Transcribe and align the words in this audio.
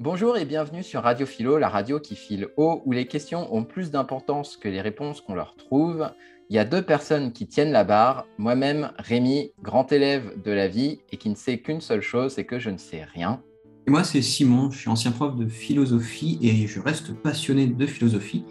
Bonjour 0.00 0.36
et 0.36 0.44
bienvenue 0.44 0.84
sur 0.84 1.02
Radio 1.02 1.26
Philo, 1.26 1.58
la 1.58 1.68
radio 1.68 1.98
qui 1.98 2.14
file 2.14 2.46
haut, 2.56 2.82
où 2.84 2.92
les 2.92 3.08
questions 3.08 3.52
ont 3.52 3.64
plus 3.64 3.90
d'importance 3.90 4.56
que 4.56 4.68
les 4.68 4.80
réponses 4.80 5.20
qu'on 5.20 5.34
leur 5.34 5.56
trouve. 5.56 6.08
Il 6.50 6.54
y 6.54 6.60
a 6.60 6.64
deux 6.64 6.82
personnes 6.82 7.32
qui 7.32 7.48
tiennent 7.48 7.72
la 7.72 7.82
barre, 7.82 8.24
moi-même, 8.38 8.92
Rémi, 8.96 9.50
grand 9.60 9.90
élève 9.90 10.40
de 10.40 10.52
la 10.52 10.68
vie 10.68 11.00
et 11.10 11.16
qui 11.16 11.28
ne 11.28 11.34
sait 11.34 11.58
qu'une 11.58 11.80
seule 11.80 12.00
chose, 12.00 12.34
c'est 12.34 12.44
que 12.44 12.60
je 12.60 12.70
ne 12.70 12.76
sais 12.76 13.02
rien. 13.12 13.42
Et 13.88 13.90
moi, 13.90 14.04
c'est 14.04 14.22
Simon, 14.22 14.70
je 14.70 14.78
suis 14.78 14.88
ancien 14.88 15.10
prof 15.10 15.34
de 15.34 15.48
philosophie 15.48 16.38
et 16.42 16.68
je 16.68 16.78
reste 16.78 17.12
passionné 17.12 17.66
de 17.66 17.86
philosophie. 17.86 18.44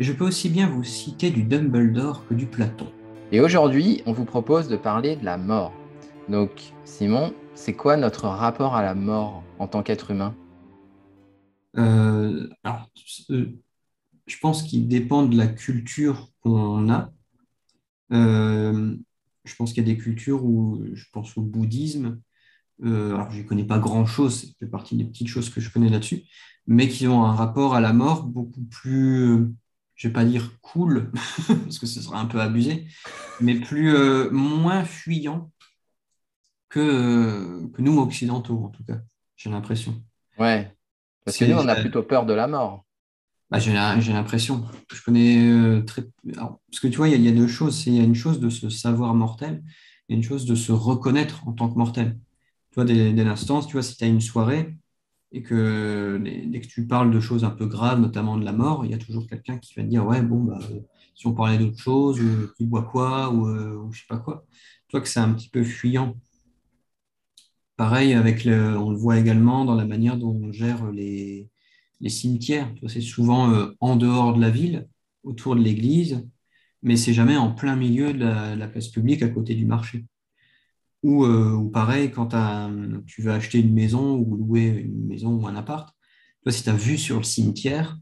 Et 0.00 0.04
je 0.04 0.12
peux 0.14 0.24
aussi 0.24 0.48
bien 0.48 0.68
vous 0.68 0.84
citer 0.84 1.28
du 1.28 1.42
Dumbledore 1.42 2.26
que 2.26 2.32
du 2.32 2.46
Platon. 2.46 2.86
Et 3.30 3.42
aujourd'hui, 3.42 4.02
on 4.06 4.14
vous 4.14 4.24
propose 4.24 4.68
de 4.68 4.76
parler 4.76 5.16
de 5.16 5.24
la 5.26 5.36
mort. 5.36 5.74
Donc, 6.30 6.72
Simon, 6.86 7.34
c'est 7.54 7.74
quoi 7.74 7.98
notre 7.98 8.26
rapport 8.26 8.74
à 8.74 8.82
la 8.82 8.94
mort 8.94 9.42
en 9.58 9.68
tant 9.68 9.82
qu'être 9.82 10.10
humain? 10.10 10.34
Euh, 11.76 12.48
alors, 12.62 12.90
euh, 13.30 13.46
je 14.26 14.38
pense 14.38 14.62
qu'il 14.62 14.88
dépend 14.88 15.24
de 15.24 15.36
la 15.36 15.46
culture 15.46 16.30
qu'on 16.40 16.90
a. 16.90 17.12
Euh, 18.12 18.96
je 19.44 19.54
pense 19.56 19.72
qu'il 19.72 19.86
y 19.86 19.90
a 19.90 19.94
des 19.94 19.98
cultures 20.00 20.44
où, 20.44 20.84
je 20.92 21.04
pense 21.12 21.36
au 21.36 21.42
bouddhisme, 21.42 22.20
alors 22.82 23.30
je 23.30 23.42
ne 23.42 23.46
connais 23.46 23.64
pas 23.64 23.78
grand-chose, 23.78 24.40
c'est 24.40 24.58
fait 24.58 24.70
partie 24.70 24.96
des 24.96 25.04
petites 25.04 25.28
choses 25.28 25.48
que 25.50 25.60
je 25.60 25.70
connais 25.70 25.88
là-dessus, 25.88 26.24
mais 26.66 26.88
qui 26.88 27.06
ont 27.06 27.24
un 27.24 27.32
rapport 27.32 27.74
à 27.74 27.80
la 27.80 27.92
mort 27.92 28.24
beaucoup 28.24 28.64
plus, 28.64 29.54
je 29.94 30.08
ne 30.08 30.10
vais 30.10 30.12
pas 30.12 30.24
dire 30.24 30.58
cool, 30.60 31.12
parce 31.46 31.78
que 31.78 31.86
ce 31.86 32.00
serait 32.00 32.16
un 32.16 32.26
peu 32.26 32.40
abusé, 32.40 32.86
mais 33.40 33.54
plus 33.60 33.94
moins 34.30 34.84
fuyant 34.84 35.52
que, 36.68 37.66
que 37.72 37.82
nous 37.82 37.98
occidentaux, 37.98 38.64
en 38.64 38.70
tout 38.70 38.84
cas, 38.84 39.00
j'ai 39.36 39.50
l'impression. 39.50 40.02
Ouais, 40.38 40.73
parce 41.24 41.36
que 41.36 41.44
nous, 41.44 41.56
on 41.56 41.68
a 41.68 41.76
plutôt 41.76 42.02
peur 42.02 42.26
de 42.26 42.34
la 42.34 42.46
mort. 42.46 42.84
Bah, 43.50 43.58
j'ai 43.58 43.72
l'impression. 44.12 44.64
Je 44.92 45.02
connais 45.02 45.48
euh, 45.48 45.82
très. 45.82 46.02
parce 46.34 46.80
que 46.80 46.88
tu 46.88 46.96
vois, 46.96 47.08
il 47.08 47.22
y, 47.22 47.28
a 47.28 47.32
deux 47.32 47.46
choses. 47.46 47.86
Il 47.86 47.94
y 47.94 48.00
a 48.00 48.02
une 48.02 48.14
chose 48.14 48.40
de 48.40 48.48
se 48.48 48.68
savoir 48.68 49.14
mortel 49.14 49.62
et 50.08 50.14
une 50.14 50.22
chose 50.22 50.44
de 50.44 50.54
se 50.54 50.72
reconnaître 50.72 51.46
en 51.46 51.52
tant 51.52 51.68
que 51.68 51.78
mortel. 51.78 52.18
Tu 52.70 52.76
vois, 52.76 52.84
dès, 52.84 53.12
l'instant, 53.12 53.62
tu 53.62 53.74
vois, 53.74 53.82
si 53.82 53.96
tu 53.96 54.04
as 54.04 54.08
une 54.08 54.20
soirée 54.20 54.74
et 55.30 55.42
que 55.42 56.20
dès 56.46 56.60
que 56.60 56.66
tu 56.66 56.86
parles 56.86 57.10
de 57.10 57.20
choses 57.20 57.44
un 57.44 57.50
peu 57.50 57.66
graves, 57.66 58.00
notamment 58.00 58.36
de 58.36 58.44
la 58.44 58.52
mort, 58.52 58.84
il 58.84 58.90
y 58.90 58.94
a 58.94 58.98
toujours 58.98 59.26
quelqu'un 59.26 59.58
qui 59.58 59.74
va 59.74 59.82
te 59.82 59.88
dire 59.88 60.04
Ouais, 60.04 60.22
bon, 60.22 60.42
bah, 60.42 60.58
si 61.14 61.26
on 61.26 61.34
parlait 61.34 61.58
d'autre 61.58 61.78
chose, 61.78 62.20
ou 62.20 62.48
qui 62.56 62.64
boit 62.64 62.82
quoi, 62.82 63.30
ou, 63.30 63.46
euh, 63.48 63.76
ou 63.76 63.92
je 63.92 64.00
sais 64.00 64.06
pas 64.08 64.18
quoi. 64.18 64.44
Tu 64.88 64.96
vois 64.96 65.00
que 65.00 65.08
c'est 65.08 65.20
un 65.20 65.32
petit 65.32 65.48
peu 65.48 65.62
fuyant. 65.62 66.16
Pareil, 67.76 68.14
avec 68.14 68.44
le, 68.44 68.78
on 68.78 68.90
le 68.90 68.96
voit 68.96 69.18
également 69.18 69.64
dans 69.64 69.74
la 69.74 69.84
manière 69.84 70.16
dont 70.16 70.38
on 70.42 70.52
gère 70.52 70.90
les, 70.92 71.50
cimetières. 72.06 72.72
C'est 72.86 73.00
souvent 73.00 73.50
euh, 73.50 73.74
en 73.80 73.96
dehors 73.96 74.34
de 74.34 74.40
la 74.40 74.50
ville, 74.50 74.86
autour 75.22 75.56
de 75.56 75.62
l'église, 75.62 76.28
mais 76.82 76.96
c'est 76.96 77.14
jamais 77.14 77.36
en 77.36 77.52
plein 77.52 77.76
milieu 77.76 78.12
de 78.12 78.18
la, 78.18 78.68
place 78.68 78.88
publique 78.88 79.22
à 79.22 79.28
côté 79.28 79.54
du 79.54 79.66
marché. 79.66 80.04
Ou, 81.02 81.24
euh, 81.24 81.70
pareil, 81.72 82.10
quand 82.10 82.28
tu 83.06 83.22
veux 83.22 83.32
acheter 83.32 83.58
une 83.58 83.74
maison 83.74 84.16
ou 84.16 84.36
louer 84.36 84.66
une 84.66 85.06
maison 85.06 85.34
ou 85.34 85.46
un 85.46 85.56
appart, 85.56 85.94
toi, 86.42 86.52
si 86.52 86.62
tu 86.62 86.68
as 86.68 86.74
vu 86.76 86.98
sur 86.98 87.16
le 87.16 87.22
cimetière, 87.22 87.98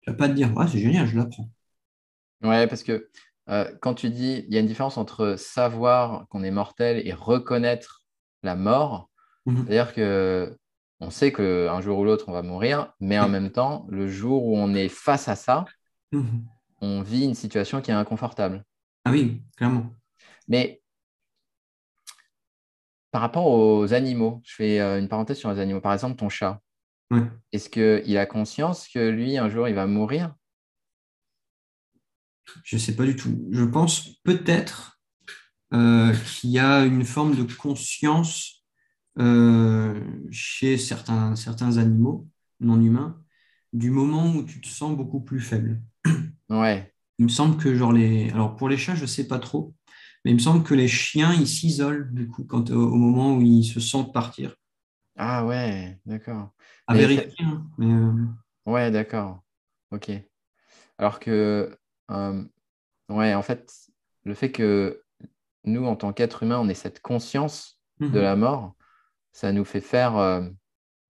tu 0.00 0.10
vas 0.10 0.16
pas 0.16 0.28
te 0.28 0.34
dire 0.34 0.52
c'est 0.70 0.78
génial, 0.78 1.06
je 1.06 1.16
la 1.16 1.26
prends. 1.26 1.50
Ouais, 2.42 2.66
parce 2.66 2.82
que 2.82 3.08
euh, 3.50 3.70
quand 3.80 3.94
tu 3.94 4.10
dis 4.10 4.44
il 4.48 4.54
y 4.54 4.56
a 4.56 4.60
une 4.60 4.66
différence 4.66 4.96
entre 4.96 5.36
savoir 5.36 6.26
qu'on 6.28 6.42
est 6.42 6.50
mortel 6.50 7.06
et 7.06 7.12
reconnaître 7.12 7.97
la 8.48 8.56
mort. 8.56 9.08
Mhm. 9.46 9.64
C'est-à-dire 9.66 9.94
que 9.94 10.56
on 11.00 11.10
sait 11.10 11.32
qu'un 11.32 11.80
jour 11.80 11.98
ou 11.98 12.04
l'autre, 12.04 12.24
on 12.28 12.32
va 12.32 12.42
mourir, 12.42 12.92
mais 12.98 13.18
en 13.18 13.28
même 13.28 13.50
temps, 13.50 13.86
le 13.88 14.08
jour 14.08 14.44
où 14.44 14.56
on 14.56 14.74
est 14.74 14.88
face 14.88 15.28
à 15.28 15.36
ça, 15.36 15.64
mhm. 16.10 16.44
on 16.80 17.02
vit 17.02 17.24
une 17.24 17.36
situation 17.36 17.80
qui 17.80 17.92
est 17.92 17.94
inconfortable. 17.94 18.64
Ah 19.04 19.12
oui, 19.12 19.42
clairement. 19.56 19.92
Mais 20.48 20.82
par 23.10 23.20
rapport 23.20 23.46
aux 23.46 23.92
animaux, 23.94 24.40
je 24.44 24.54
fais 24.54 24.80
euh, 24.80 24.98
une 24.98 25.08
parenthèse 25.08 25.38
sur 25.38 25.50
les 25.52 25.60
animaux. 25.60 25.80
Par 25.80 25.92
exemple, 25.92 26.16
ton 26.16 26.28
chat. 26.28 26.60
Est-ce 27.52 27.70
qu'il 27.70 28.18
a 28.18 28.26
conscience 28.26 28.86
que 28.86 28.98
lui, 29.08 29.38
un 29.38 29.48
jour, 29.48 29.66
il 29.66 29.74
va 29.74 29.86
mourir? 29.86 30.34
Je 32.64 32.76
ne 32.76 32.80
sais 32.80 32.94
pas 32.94 33.04
du 33.04 33.16
tout. 33.16 33.46
Je 33.50 33.64
pense 33.64 34.20
peut-être 34.24 34.97
euh, 35.74 36.14
qu'il 36.40 36.50
y 36.50 36.58
a 36.58 36.84
une 36.84 37.04
forme 37.04 37.34
de 37.36 37.52
conscience 37.52 38.64
euh, 39.18 40.00
chez 40.30 40.78
certains, 40.78 41.36
certains 41.36 41.76
animaux 41.78 42.26
non 42.60 42.80
humains 42.80 43.20
du 43.72 43.90
moment 43.90 44.34
où 44.34 44.42
tu 44.44 44.60
te 44.60 44.68
sens 44.68 44.96
beaucoup 44.96 45.20
plus 45.20 45.40
faible. 45.40 45.80
Ouais. 46.48 46.92
Il 47.18 47.26
me 47.26 47.30
semble 47.30 47.56
que 47.56 47.74
genre 47.74 47.92
les 47.92 48.30
alors 48.30 48.56
pour 48.56 48.68
les 48.68 48.76
chats 48.76 48.94
je 48.94 49.04
sais 49.04 49.26
pas 49.26 49.38
trop 49.38 49.74
mais 50.24 50.30
il 50.30 50.34
me 50.34 50.40
semble 50.40 50.64
que 50.64 50.74
les 50.74 50.88
chiens 50.88 51.34
ils 51.34 51.46
s'isolent 51.46 52.08
du 52.12 52.28
coup 52.28 52.44
quand 52.44 52.70
au 52.70 52.94
moment 52.94 53.36
où 53.36 53.42
ils 53.42 53.64
se 53.64 53.80
sentent 53.80 54.12
partir. 54.14 54.54
Ah 55.16 55.44
ouais, 55.44 55.98
d'accord. 56.06 56.52
À 56.86 56.94
vérifier. 56.94 57.28
Hein, 57.40 57.66
euh, 57.80 58.70
ouais, 58.70 58.90
d'accord. 58.90 59.42
Ok. 59.90 60.10
Alors 60.96 61.18
que 61.18 61.76
ouais, 63.08 63.34
en 63.34 63.42
fait, 63.42 63.72
le 64.24 64.34
fait 64.34 64.52
que 64.52 65.02
nous, 65.68 65.86
en 65.86 65.96
tant 65.96 66.12
qu'êtres 66.12 66.42
humains, 66.42 66.58
on 66.58 66.68
ait 66.68 66.74
cette 66.74 67.00
conscience 67.00 67.80
de 68.00 68.06
mhm. 68.06 68.20
la 68.20 68.36
mort, 68.36 68.74
ça 69.32 69.52
nous 69.52 69.64
fait 69.64 69.80
faire 69.80 70.16
euh, 70.16 70.48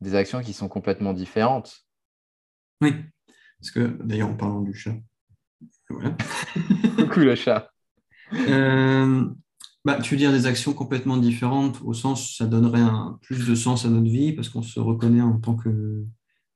des 0.01 0.15
actions 0.15 0.43
qui 0.43 0.53
sont 0.53 0.69
complètement 0.69 1.13
différentes. 1.13 1.85
Oui, 2.81 2.95
parce 3.59 3.71
que 3.71 3.81
d'ailleurs, 4.03 4.29
en 4.29 4.37
parlant 4.37 4.61
du 4.61 4.75
chat, 4.75 4.95
voilà. 5.89 6.17
Coucou 6.97 7.21
le 7.21 7.35
chat. 7.35 7.71
Euh, 8.33 9.29
bah, 9.85 9.99
tu 10.01 10.15
veux 10.15 10.19
dire 10.19 10.33
des 10.33 10.47
actions 10.47 10.75
complètement 10.75 11.17
différentes 11.17 11.81
au 11.83 11.95
sens, 11.95 12.37
ça 12.37 12.47
donnerait 12.47 12.81
un, 12.81 13.19
plus 13.23 13.47
de 13.47 13.55
sens 13.55 13.85
à 13.85 13.89
notre 13.89 14.11
vie 14.11 14.33
parce 14.33 14.49
qu'on 14.49 14.63
se 14.63 14.81
reconnaît 14.81 15.23
en 15.23 15.39
tant 15.39 15.57
que, 15.57 16.05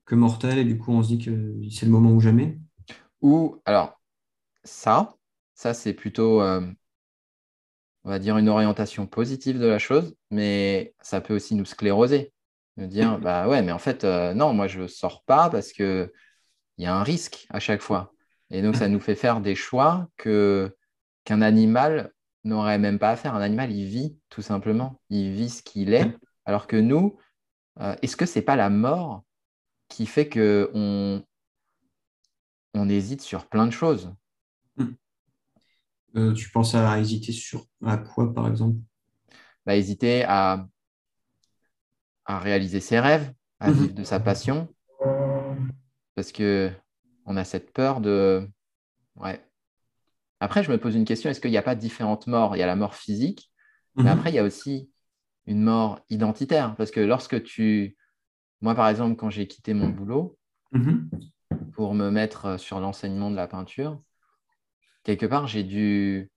que 0.04 0.14
mortel 0.14 0.58
et 0.58 0.64
du 0.64 0.76
coup 0.76 0.92
on 0.92 1.02
se 1.02 1.08
dit 1.08 1.18
que 1.18 1.54
c'est 1.70 1.86
le 1.86 1.92
moment 1.92 2.10
ou 2.10 2.20
jamais. 2.20 2.60
Ou 3.22 3.60
alors 3.64 4.00
ça, 4.64 5.16
ça 5.54 5.72
c'est 5.72 5.94
plutôt 5.94 6.42
euh, 6.42 6.60
on 8.04 8.10
va 8.10 8.18
dire, 8.18 8.36
une 8.38 8.48
orientation 8.48 9.06
positive 9.06 9.58
de 9.58 9.66
la 9.66 9.78
chose, 9.78 10.16
mais 10.30 10.94
ça 11.00 11.20
peut 11.20 11.34
aussi 11.34 11.54
nous 11.54 11.64
scléroser. 11.64 12.32
Nous 12.76 12.86
dire, 12.86 13.18
bah 13.18 13.48
ouais, 13.48 13.62
mais 13.62 13.72
en 13.72 13.78
fait, 13.78 14.04
euh, 14.04 14.34
non, 14.34 14.54
moi, 14.54 14.66
je 14.66 14.82
ne 14.82 14.86
sors 14.86 15.22
pas 15.24 15.50
parce 15.50 15.72
qu'il 15.72 16.10
y 16.78 16.86
a 16.86 16.94
un 16.94 17.02
risque 17.02 17.46
à 17.50 17.60
chaque 17.60 17.82
fois. 17.82 18.12
Et 18.50 18.62
donc, 18.62 18.76
ça 18.76 18.88
nous 18.88 19.00
fait 19.00 19.14
faire 19.14 19.40
des 19.40 19.54
choix 19.54 20.08
que, 20.16 20.74
qu'un 21.24 21.42
animal 21.42 22.12
n'aurait 22.44 22.78
même 22.78 22.98
pas 22.98 23.10
à 23.10 23.16
faire. 23.16 23.34
Un 23.34 23.42
animal, 23.42 23.70
il 23.72 23.86
vit 23.86 24.16
tout 24.30 24.42
simplement. 24.42 25.00
Il 25.10 25.32
vit 25.32 25.50
ce 25.50 25.62
qu'il 25.62 25.94
est. 25.94 26.16
Alors 26.44 26.66
que 26.66 26.76
nous, 26.76 27.18
euh, 27.80 27.94
est-ce 28.02 28.16
que 28.16 28.26
ce 28.26 28.38
n'est 28.38 28.44
pas 28.44 28.56
la 28.56 28.70
mort 28.70 29.22
qui 29.88 30.06
fait 30.06 30.28
qu'on 30.28 31.22
on 32.74 32.88
hésite 32.88 33.20
sur 33.20 33.46
plein 33.46 33.66
de 33.66 33.72
choses? 33.72 34.12
Euh, 36.16 36.32
tu 36.34 36.50
penses 36.50 36.74
à 36.74 36.98
hésiter 36.98 37.32
sur 37.32 37.66
à 37.84 37.96
quoi, 37.96 38.32
par 38.32 38.48
exemple? 38.48 38.78
Bah, 39.64 39.76
Hésiter 39.76 40.24
à, 40.24 40.66
à 42.24 42.38
réaliser 42.38 42.80
ses 42.80 43.00
rêves, 43.00 43.32
à 43.60 43.70
mhm. 43.70 43.74
vivre 43.74 43.94
de 43.94 44.04
sa 44.04 44.20
passion. 44.20 44.68
Parce 46.14 46.32
que 46.32 46.70
on 47.24 47.36
a 47.36 47.44
cette 47.44 47.72
peur 47.72 48.00
de. 48.00 48.48
Ouais. 49.16 49.42
Après, 50.40 50.62
je 50.62 50.70
me 50.70 50.78
pose 50.78 50.96
une 50.96 51.04
question 51.04 51.30
est-ce 51.30 51.40
qu'il 51.40 51.50
n'y 51.50 51.56
a 51.56 51.62
pas 51.62 51.76
différentes 51.76 52.26
morts? 52.26 52.56
Il 52.56 52.58
y 52.58 52.62
a 52.62 52.66
la 52.66 52.76
mort 52.76 52.94
physique, 52.94 53.50
mais 53.96 54.04
mhm. 54.04 54.08
après, 54.08 54.30
il 54.30 54.34
y 54.34 54.38
a 54.38 54.44
aussi 54.44 54.90
une 55.46 55.62
mort 55.62 56.00
identitaire. 56.10 56.74
Parce 56.76 56.90
que 56.90 57.00
lorsque 57.00 57.42
tu. 57.42 57.96
Moi, 58.60 58.74
par 58.74 58.88
exemple, 58.88 59.16
quand 59.16 59.30
j'ai 59.30 59.48
quitté 59.48 59.74
mon 59.74 59.88
boulot 59.88 60.38
mhm. 60.72 61.10
pour 61.72 61.94
me 61.94 62.10
mettre 62.10 62.60
sur 62.60 62.78
l'enseignement 62.78 63.30
de 63.30 63.36
la 63.36 63.48
peinture, 63.48 64.00
quelque 65.04 65.26
part, 65.26 65.46
j'ai 65.46 65.64
dû 65.64 66.30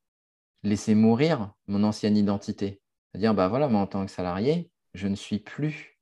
laisser 0.63 0.95
mourir 0.95 1.53
mon 1.67 1.83
ancienne 1.83 2.17
identité. 2.17 2.81
C'est-à-dire, 3.11 3.33
bah 3.33 3.47
voilà, 3.47 3.67
moi, 3.69 3.81
en 3.81 3.87
tant 3.87 4.05
que 4.05 4.11
salarié, 4.11 4.71
je 4.93 5.07
ne 5.07 5.15
suis 5.15 5.39
plus. 5.39 5.97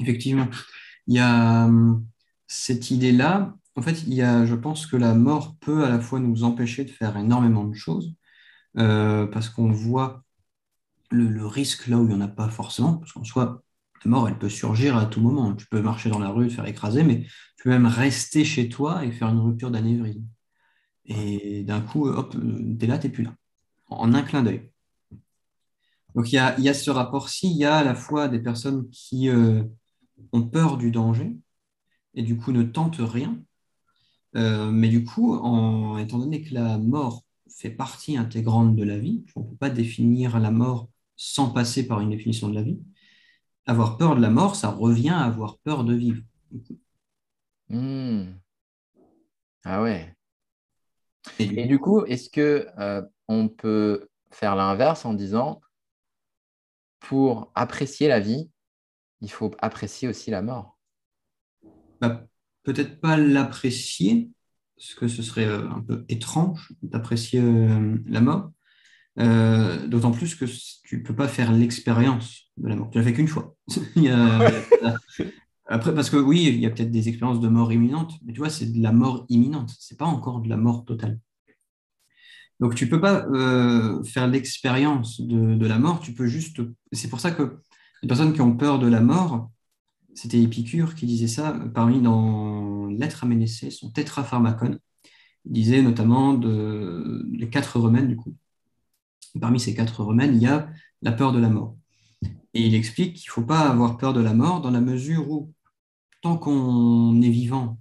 Effectivement. 0.00 0.48
Il 1.06 1.16
y 1.16 1.20
a 1.20 1.66
hum, 1.66 2.06
cette 2.46 2.90
idée-là. 2.90 3.54
En 3.76 3.82
fait, 3.82 4.02
il 4.04 4.14
y 4.14 4.22
a, 4.22 4.44
je 4.46 4.54
pense 4.54 4.86
que 4.86 4.96
la 4.96 5.14
mort 5.14 5.56
peut 5.60 5.84
à 5.84 5.90
la 5.90 6.00
fois 6.00 6.20
nous 6.20 6.44
empêcher 6.44 6.84
de 6.84 6.90
faire 6.90 7.16
énormément 7.16 7.64
de 7.64 7.74
choses, 7.74 8.14
euh, 8.78 9.26
parce 9.26 9.48
qu'on 9.50 9.70
voit 9.72 10.24
le, 11.10 11.46
risque 11.46 11.86
là 11.88 11.98
où 11.98 12.02
il 12.04 12.08
n'y 12.08 12.14
en 12.14 12.20
a 12.20 12.28
pas 12.28 12.48
forcément, 12.48 12.96
parce 12.98 13.12
qu'en 13.12 13.24
soi, 13.24 13.62
la 14.04 14.10
mort, 14.10 14.28
elle 14.28 14.38
peut 14.38 14.48
surgir 14.48 14.96
à 14.96 15.06
tout 15.06 15.20
moment. 15.20 15.54
Tu 15.54 15.66
peux 15.66 15.80
marcher 15.82 16.10
dans 16.10 16.18
la 16.18 16.30
rue, 16.30 16.48
te 16.48 16.54
faire 16.54 16.66
écraser, 16.66 17.02
mais 17.04 17.22
tu 17.22 17.64
peux 17.64 17.70
même 17.70 17.86
rester 17.86 18.44
chez 18.44 18.68
toi 18.68 19.04
et 19.04 19.12
faire 19.12 19.28
une 19.28 19.40
rupture 19.40 19.70
d'anévrisme. 19.70 20.24
Et 21.06 21.64
d'un 21.64 21.80
coup, 21.80 22.06
hop, 22.08 22.36
t'es 22.78 22.86
là, 22.86 22.98
t'es 22.98 23.08
plus 23.08 23.24
là. 23.24 23.34
En 23.88 24.14
un 24.14 24.22
clin 24.22 24.42
d'œil. 24.42 24.70
Donc 26.14 26.32
il 26.32 26.36
y 26.36 26.38
a, 26.68 26.74
ce 26.74 26.90
rapport-ci, 26.90 27.50
il 27.50 27.56
y 27.56 27.64
a 27.64 27.76
à 27.76 27.84
la 27.84 27.94
fois 27.94 28.28
des 28.28 28.40
personnes 28.40 28.88
qui 28.90 29.28
euh, 29.28 29.62
ont 30.32 30.42
peur 30.42 30.76
du 30.76 30.90
danger 30.90 31.36
et 32.14 32.22
du 32.22 32.36
coup 32.36 32.52
ne 32.52 32.62
tentent 32.62 32.96
rien. 32.98 33.38
Euh, 34.36 34.70
mais 34.70 34.88
du 34.88 35.04
coup, 35.04 35.34
en, 35.34 35.96
étant 35.98 36.18
donné 36.18 36.42
que 36.42 36.54
la 36.54 36.78
mort 36.78 37.24
fait 37.48 37.70
partie 37.70 38.16
intégrante 38.16 38.76
de 38.76 38.84
la 38.84 38.98
vie, 38.98 39.24
on 39.36 39.40
ne 39.40 39.46
peut 39.46 39.56
pas 39.56 39.70
définir 39.70 40.38
la 40.38 40.50
mort 40.50 40.88
sans 41.16 41.50
passer 41.50 41.86
par 41.86 42.00
une 42.00 42.10
définition 42.10 42.48
de 42.48 42.54
la 42.54 42.62
vie. 42.62 42.78
Avoir 43.68 43.98
peur 43.98 44.16
de 44.16 44.22
la 44.22 44.30
mort, 44.30 44.56
ça 44.56 44.70
revient 44.70 45.10
à 45.10 45.20
avoir 45.20 45.58
peur 45.58 45.84
de 45.84 45.94
vivre. 45.94 46.22
Hmm. 47.68 48.32
Ah 49.62 49.82
ouais. 49.82 50.16
Et 51.38 51.66
du, 51.66 51.78
coup, 51.78 52.02
est-ce 52.06 52.30
que 52.30 52.66
euh, 52.78 53.02
on 53.28 53.48
peut 53.48 54.08
faire 54.30 54.56
l'inverse 54.56 55.04
en 55.04 55.12
disant 55.12 55.60
pour 57.00 57.52
apprécier 57.54 58.08
la 58.08 58.20
vie, 58.20 58.50
il 59.20 59.30
faut 59.30 59.50
apprécier 59.58 60.08
aussi 60.08 60.30
la 60.30 60.40
mort? 60.40 60.78
Bah, 62.00 62.26
Peut-être 62.62 63.00
pas 63.00 63.18
l'apprécier, 63.18 64.30
parce 64.76 64.94
que 64.94 65.08
ce 65.08 65.22
serait 65.22 65.46
euh, 65.46 65.68
un 65.68 65.80
peu 65.80 66.06
étrange 66.08 66.72
d'apprécier 66.82 67.40
euh, 67.40 67.98
la 68.06 68.22
mort. 68.22 68.50
Euh, 69.20 69.86
d'autant 69.88 70.12
plus 70.12 70.34
que 70.36 70.44
tu 70.84 70.98
ne 70.98 71.02
peux 71.02 71.14
pas 71.14 71.26
faire 71.26 71.52
l'expérience 71.52 72.50
de 72.56 72.68
la 72.68 72.76
mort. 72.76 72.88
Tu 72.90 72.98
l'as 72.98 73.04
fait 73.04 73.12
qu'une 73.12 73.28
fois. 73.28 73.56
Après, 75.66 75.94
parce 75.94 76.08
que 76.08 76.16
oui, 76.16 76.46
il 76.46 76.60
y 76.60 76.66
a 76.66 76.70
peut-être 76.70 76.90
des 76.90 77.08
expériences 77.08 77.40
de 77.40 77.48
mort 77.48 77.72
imminente, 77.72 78.14
mais 78.24 78.32
tu 78.32 78.38
vois, 78.38 78.48
c'est 78.48 78.72
de 78.72 78.82
la 78.82 78.92
mort 78.92 79.26
imminente. 79.28 79.70
Ce 79.78 79.92
n'est 79.92 79.98
pas 79.98 80.06
encore 80.06 80.40
de 80.40 80.48
la 80.48 80.56
mort 80.56 80.84
totale. 80.84 81.18
Donc, 82.60 82.74
tu 82.74 82.86
ne 82.86 82.90
peux 82.90 83.00
pas 83.00 83.26
euh, 83.26 84.02
faire 84.04 84.26
l'expérience 84.28 85.20
de, 85.20 85.66
la 85.66 85.78
mort, 85.78 86.00
tu 86.00 86.12
peux 86.12 86.26
juste. 86.26 86.60
C'est 86.92 87.08
pour 87.08 87.20
ça 87.20 87.30
que 87.32 87.58
les 88.02 88.08
personnes 88.08 88.32
qui 88.32 88.40
ont 88.40 88.56
peur 88.56 88.78
de 88.78 88.86
la 88.86 89.00
mort, 89.00 89.50
c'était 90.14 90.40
Épicure 90.40 90.94
qui 90.94 91.06
disait 91.06 91.28
ça, 91.28 91.58
parmi 91.74 92.00
dans 92.00 92.86
L'être 92.86 93.24
à 93.24 93.26
Ménécée, 93.26 93.70
son 93.70 93.90
tétrapharmacone. 93.90 94.78
Il 95.44 95.52
disait 95.52 95.82
notamment 95.82 96.40
les 97.30 97.48
quatre 97.50 97.78
remèdes, 97.78 98.08
du 98.08 98.16
coup. 98.16 98.34
Parmi 99.40 99.60
ces 99.60 99.74
quatre 99.74 100.02
remèdes, 100.02 100.34
il 100.34 100.42
y 100.42 100.46
a 100.46 100.68
la 101.02 101.12
peur 101.12 101.32
de 101.32 101.38
la 101.38 101.48
mort. 101.48 101.76
Et 102.54 102.66
il 102.66 102.74
explique 102.74 103.14
qu'il 103.14 103.28
ne 103.28 103.32
faut 103.32 103.42
pas 103.42 103.68
avoir 103.68 103.96
peur 103.98 104.12
de 104.12 104.20
la 104.20 104.34
mort 104.34 104.60
dans 104.60 104.70
la 104.70 104.80
mesure 104.80 105.30
où, 105.30 105.52
tant 106.22 106.36
qu'on 106.36 107.20
est 107.22 107.30
vivant, 107.30 107.78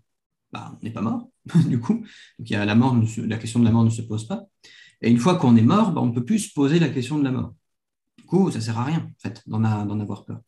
bah, 0.52 0.78
on 0.80 0.84
n'est 0.84 0.92
pas 0.92 1.02
mort, 1.02 1.30
du 1.68 1.80
coup. 1.80 1.96
Donc, 1.96 2.50
il 2.50 2.52
y 2.52 2.56
a 2.56 2.66
la, 2.66 2.76
mort, 2.76 2.96
la 3.18 3.38
question 3.38 3.60
de 3.60 3.66
la 3.66 3.72
mort 3.72 3.84
ne 3.84 3.90
se 3.90 4.02
pose 4.02 4.28
pas. 4.28 4.46
Et 5.02 5.10
une 5.10 5.20
fois 5.20 5.36
qu'on 5.36 5.56
est 5.56 5.62
mort, 5.62 5.92
bah, 5.92 6.02
on 6.02 6.08
ne 6.08 6.14
peut 6.14 6.26
plus 6.26 6.40
se 6.40 6.54
poser 6.54 6.80
la 6.80 6.90
question 6.90 7.18
de 7.18 7.24
la 7.24 7.32
mort. 7.32 7.54
Du 8.18 8.26
coup, 8.26 8.52
ça 8.52 8.58
ne 8.58 8.64
sert 8.64 8.78
à 8.78 8.84
rien, 8.84 9.00
en 9.00 9.20
fait, 9.20 9.42
d'en 9.48 9.64
avoir 9.64 10.26
peur. 10.26 10.42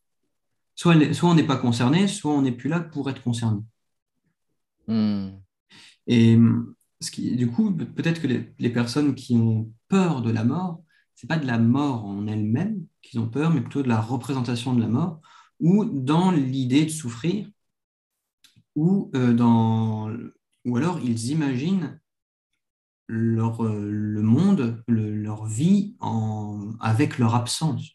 Soit, 0.76 1.14
soit 1.14 1.30
on 1.30 1.36
n'est 1.36 1.44
pas 1.44 1.58
concerné, 1.58 2.08
soit 2.08 2.34
on 2.34 2.42
n'est 2.42 2.52
plus 2.52 2.70
là 2.70 2.80
pour 2.80 3.10
être 3.10 3.22
concerné. 3.22 3.62
Hmm. 4.88 5.30
Et 6.08 6.38
ce 7.02 7.12
qui, 7.12 7.36
du 7.36 7.50
coup, 7.50 7.72
peut-être 7.72 8.22
que 8.22 8.28
les, 8.28 8.70
personnes 8.70 9.16
qui 9.16 9.36
ont 9.36 9.72
peur 9.88 10.22
de 10.22 10.32
la 10.32 10.44
mort, 10.44 10.84
ce 11.20 11.26
n'est 11.26 11.28
pas 11.28 11.38
de 11.38 11.46
la 11.46 11.58
mort 11.58 12.06
en 12.06 12.28
elle-même 12.28 12.86
qu'ils 13.02 13.20
ont 13.20 13.28
peur, 13.28 13.52
mais 13.52 13.60
plutôt 13.60 13.84
de 13.84 13.90
la 13.90 14.00
représentation 14.00 14.74
de 14.74 14.80
la 14.80 14.88
mort, 14.88 15.20
ou 15.60 15.84
dans 15.84 16.32
l'idée 16.32 16.86
de 16.86 16.90
souffrir, 16.90 17.50
ou, 18.76 19.12
euh, 19.16 19.34
dans, 19.34 20.10
ou 20.64 20.78
alors 20.78 21.02
ils 21.02 21.32
imaginent 21.32 22.00
leur, 23.08 23.66
euh, 23.66 23.90
le 23.92 24.22
monde, 24.22 24.82
leur 24.88 25.46
vie 25.46 25.98
en, 26.00 26.72
avec 26.80 27.18
leur 27.18 27.36
absence. 27.36 27.94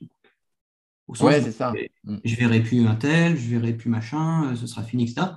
ouais, 1.08 1.40
c'est 1.40 1.52
ça. 1.52 1.72
Mm. 2.02 2.18
Je 2.22 2.36
verrai 2.36 2.62
plus 2.62 2.86
un 2.86 2.94
tel, 2.94 3.38
je 3.38 3.48
verrai 3.48 3.72
plus 3.72 3.88
machin, 3.88 4.50
euh, 4.50 4.54
ce 4.54 4.66
sera 4.66 4.82
fini, 4.82 5.04
etc. 5.04 5.28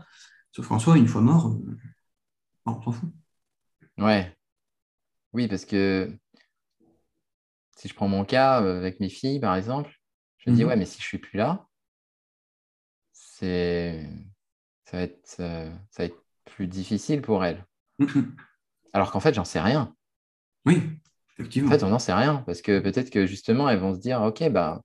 Sauf 0.51 0.67
qu'en 0.67 0.79
soi, 0.79 0.97
une 0.97 1.07
fois 1.07 1.21
mort, 1.21 1.47
euh, 1.47 1.77
on 2.65 2.81
s'en 2.81 2.91
fout. 2.91 3.09
Ouais. 3.97 4.35
Oui, 5.31 5.47
parce 5.47 5.63
que 5.63 6.11
si 7.77 7.87
je 7.87 7.93
prends 7.93 8.07
mon 8.07 8.25
cas 8.25 8.55
avec 8.55 8.99
mes 8.99 9.09
filles, 9.09 9.39
par 9.39 9.55
exemple, 9.55 9.93
je 10.39 10.49
me 10.49 10.55
dis, 10.55 10.63
mhm. 10.63 10.69
ouais, 10.69 10.75
mais 10.75 10.85
si 10.85 10.99
je 10.99 11.05
suis 11.05 11.19
plus 11.19 11.37
là, 11.37 11.67
c'est 13.13 14.09
ça 14.85 14.97
va 14.97 15.03
être, 15.03 15.19
ça 15.25 15.69
va 15.97 16.03
être 16.05 16.23
plus 16.45 16.67
difficile 16.67 17.21
pour 17.21 17.45
elles. 17.45 17.63
Mhm. 17.99 18.35
Alors 18.93 19.11
qu'en 19.11 19.19
fait, 19.19 19.33
j'en 19.33 19.45
sais 19.45 19.59
rien. 19.59 19.93
Oui, 20.65 20.81
effectivement. 21.33 21.69
En 21.69 21.71
fait, 21.71 21.83
on 21.83 21.89
n'en 21.89 21.99
sait 21.99 22.13
rien 22.13 22.43
parce 22.47 22.61
que 22.61 22.79
peut-être 22.79 23.11
que 23.11 23.27
justement, 23.27 23.69
elles 23.69 23.79
vont 23.79 23.93
se 23.93 23.99
dire 23.99 24.21
Ok, 24.21 24.49
bah, 24.49 24.81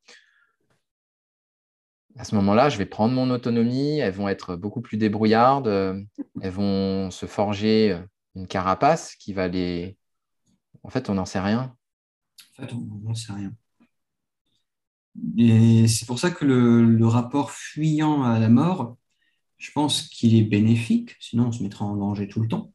à 2.18 2.24
ce 2.24 2.34
moment-là, 2.34 2.68
je 2.68 2.76
vais 2.76 2.84
prendre 2.84 3.14
mon 3.14 3.30
autonomie, 3.30 4.00
elles 4.00 4.12
vont 4.12 4.28
être 4.28 4.54
beaucoup 4.54 4.82
plus 4.82 4.98
débrouillardes, 4.98 5.68
euh, 5.68 6.02
elles 6.42 6.50
vont 6.50 7.10
se 7.10 7.24
forger 7.24 7.98
une 8.34 8.46
carapace 8.46 9.14
qui 9.14 9.32
va 9.32 9.48
les. 9.48 9.96
En 10.82 10.90
fait, 10.90 11.08
on 11.08 11.14
n'en 11.14 11.24
sait 11.24 11.40
rien. 11.40 11.74
En 12.58 12.62
fait, 12.62 12.72
on 12.74 13.00
n'en 13.02 13.14
sait 13.14 13.32
rien. 13.32 13.52
Et 15.36 15.88
c'est 15.88 16.06
pour 16.06 16.18
ça 16.18 16.30
que 16.30 16.44
le, 16.44 17.06
rapport 17.06 17.50
fuyant 17.50 18.22
à 18.22 18.38
la 18.38 18.48
mort, 18.48 18.96
je 19.58 19.70
pense 19.72 20.08
qu'il 20.08 20.34
est 20.34 20.42
bénéfique, 20.42 21.16
sinon 21.20 21.48
on 21.48 21.52
se 21.52 21.62
mettra 21.62 21.84
en 21.84 21.96
danger 21.96 22.28
tout 22.28 22.40
le 22.40 22.48
temps. 22.48 22.72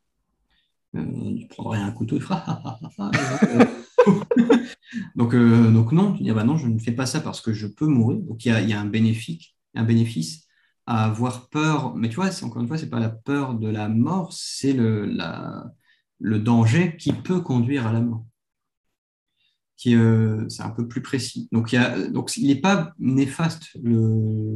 Euh, 0.95 1.35
tu 1.37 1.47
prendrais 1.47 1.79
un 1.79 1.91
couteau, 1.91 2.15
il 2.15 2.21
fera. 2.21 2.79
donc, 5.15 5.33
euh, 5.33 5.71
donc 5.71 5.91
non, 5.91 6.13
tu 6.13 6.23
dis, 6.23 6.31
bah 6.31 6.43
non, 6.43 6.57
je 6.57 6.67
ne 6.67 6.79
fais 6.79 6.91
pas 6.91 7.05
ça 7.05 7.21
parce 7.21 7.41
que 7.41 7.53
je 7.53 7.67
peux 7.67 7.87
mourir. 7.87 8.19
Donc 8.19 8.45
il 8.45 8.49
y 8.49 8.73
a, 8.73 8.79
un, 8.79 8.85
bénéfice, 8.85 9.47
un 9.75 9.83
bénéfice 9.83 10.47
à 10.85 11.05
avoir 11.05 11.49
peur. 11.49 11.95
Mais 11.95 12.09
tu 12.09 12.15
vois, 12.15 12.29
encore 12.43 12.61
une 12.61 12.67
fois, 12.67 12.77
ce 12.77 12.85
n'est 12.85 12.89
pas 12.89 12.99
la 12.99 13.09
peur 13.09 13.55
de 13.55 13.67
la 13.67 13.89
mort, 13.89 14.33
c'est 14.33 14.73
le 14.73 16.39
danger 16.39 16.97
qui 16.97 17.13
peut 17.13 17.41
conduire 17.41 17.87
à 17.87 17.93
la 17.93 18.01
mort. 18.01 18.25
Euh, 19.85 20.45
c'est 20.49 20.63
un 20.63 20.69
peu 20.69 20.87
plus 20.87 21.01
précis. 21.01 21.47
Donc, 21.51 21.71
il 21.71 22.47
n'est 22.47 22.55
pas 22.55 22.93
néfaste. 22.99 23.77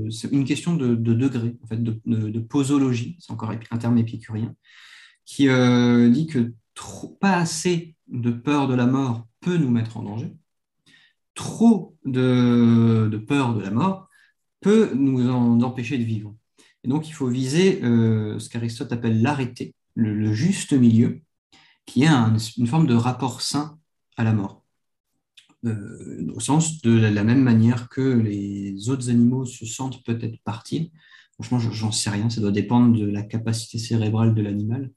C'est 0.09 0.31
une 0.31 0.45
question 0.45 0.75
de, 0.75 0.95
de, 0.95 1.13
degré, 1.13 1.55
en 1.63 1.67
fait, 1.67 1.81
de, 1.81 2.39
posologie. 2.39 3.17
C'est 3.19 3.31
encore 3.31 3.51
un 3.51 3.77
terme 3.77 3.97
épicurien 3.97 4.55
qui 5.25 5.47
euh, 5.47 6.09
dit 6.09 6.27
que 6.27 6.53
pas 7.19 7.37
assez 7.37 7.95
de 8.07 8.31
peur 8.31 8.67
de 8.67 8.73
la 8.73 8.87
mort 8.87 9.27
peut 9.39 9.57
nous 9.57 9.69
mettre 9.69 9.97
en 9.97 10.03
danger. 10.03 10.33
Trop 11.35 11.95
de, 12.05 13.23
peur 13.27 13.53
de 13.53 13.61
la 13.61 13.71
mort 13.71 14.09
peut 14.59 14.91
nous 14.93 15.29
empêcher 15.29 15.97
de 15.97 16.03
vivre. 16.03 16.35
Et 16.83 16.87
donc, 16.87 17.07
il 17.07 17.13
faut 17.13 17.27
viser 17.27 17.83
euh, 17.83 18.39
ce 18.39 18.49
qu'Aristote 18.49 18.91
appelle 18.91 19.21
l'arrêté, 19.21 19.75
le, 19.95 20.33
juste 20.33 20.73
milieu, 20.73 21.21
qui 21.85 22.03
est 22.03 22.09
une 22.57 22.67
forme 22.67 22.87
de 22.87 22.95
rapport 22.95 23.41
sain 23.41 23.77
à 24.17 24.23
la 24.23 24.33
mort. 24.33 24.60
Euh, 25.65 26.31
au 26.33 26.39
sens 26.39 26.81
de 26.81 26.91
la, 26.91 27.23
même 27.23 27.43
manière 27.43 27.87
que 27.87 28.01
les 28.01 28.89
autres 28.89 29.09
animaux 29.09 29.45
se 29.45 29.65
sentent 29.65 30.03
peut-être 30.03 30.41
partir. 30.43 30.87
Franchement, 31.33 31.59
j'en 31.59 31.91
sais 31.91 32.09
rien, 32.09 32.29
ça 32.29 32.41
doit 32.41 32.51
dépendre 32.51 32.97
de 32.97 33.05
la 33.05 33.21
capacité 33.21 33.77
cérébrale 33.77 34.33
de 34.33 34.41
l'animal 34.41 34.91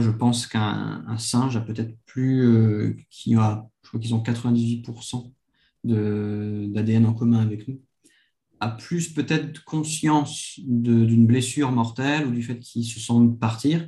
je 0.00 0.10
pense 0.10 0.46
qu'un 0.46 1.16
singe 1.18 1.56
a 1.56 1.60
peut-être 1.60 1.96
plus, 2.06 2.42
euh, 2.42 2.96
qui 3.10 3.34
a, 3.34 3.68
je 3.82 3.88
crois 3.88 4.00
qu'ils 4.00 4.14
ont 4.14 4.22
98% 4.22 5.32
d'ADN 5.84 7.06
en 7.06 7.12
commun 7.12 7.40
avec 7.40 7.68
nous, 7.68 7.80
a 8.60 8.70
plus 8.70 9.12
peut-être 9.12 9.62
conscience 9.64 10.58
d'une 10.58 11.26
blessure 11.26 11.72
mortelle 11.72 12.26
ou 12.26 12.30
du 12.30 12.42
fait 12.42 12.58
qu'il 12.58 12.84
se 12.84 13.00
sent 13.00 13.12
partir 13.38 13.86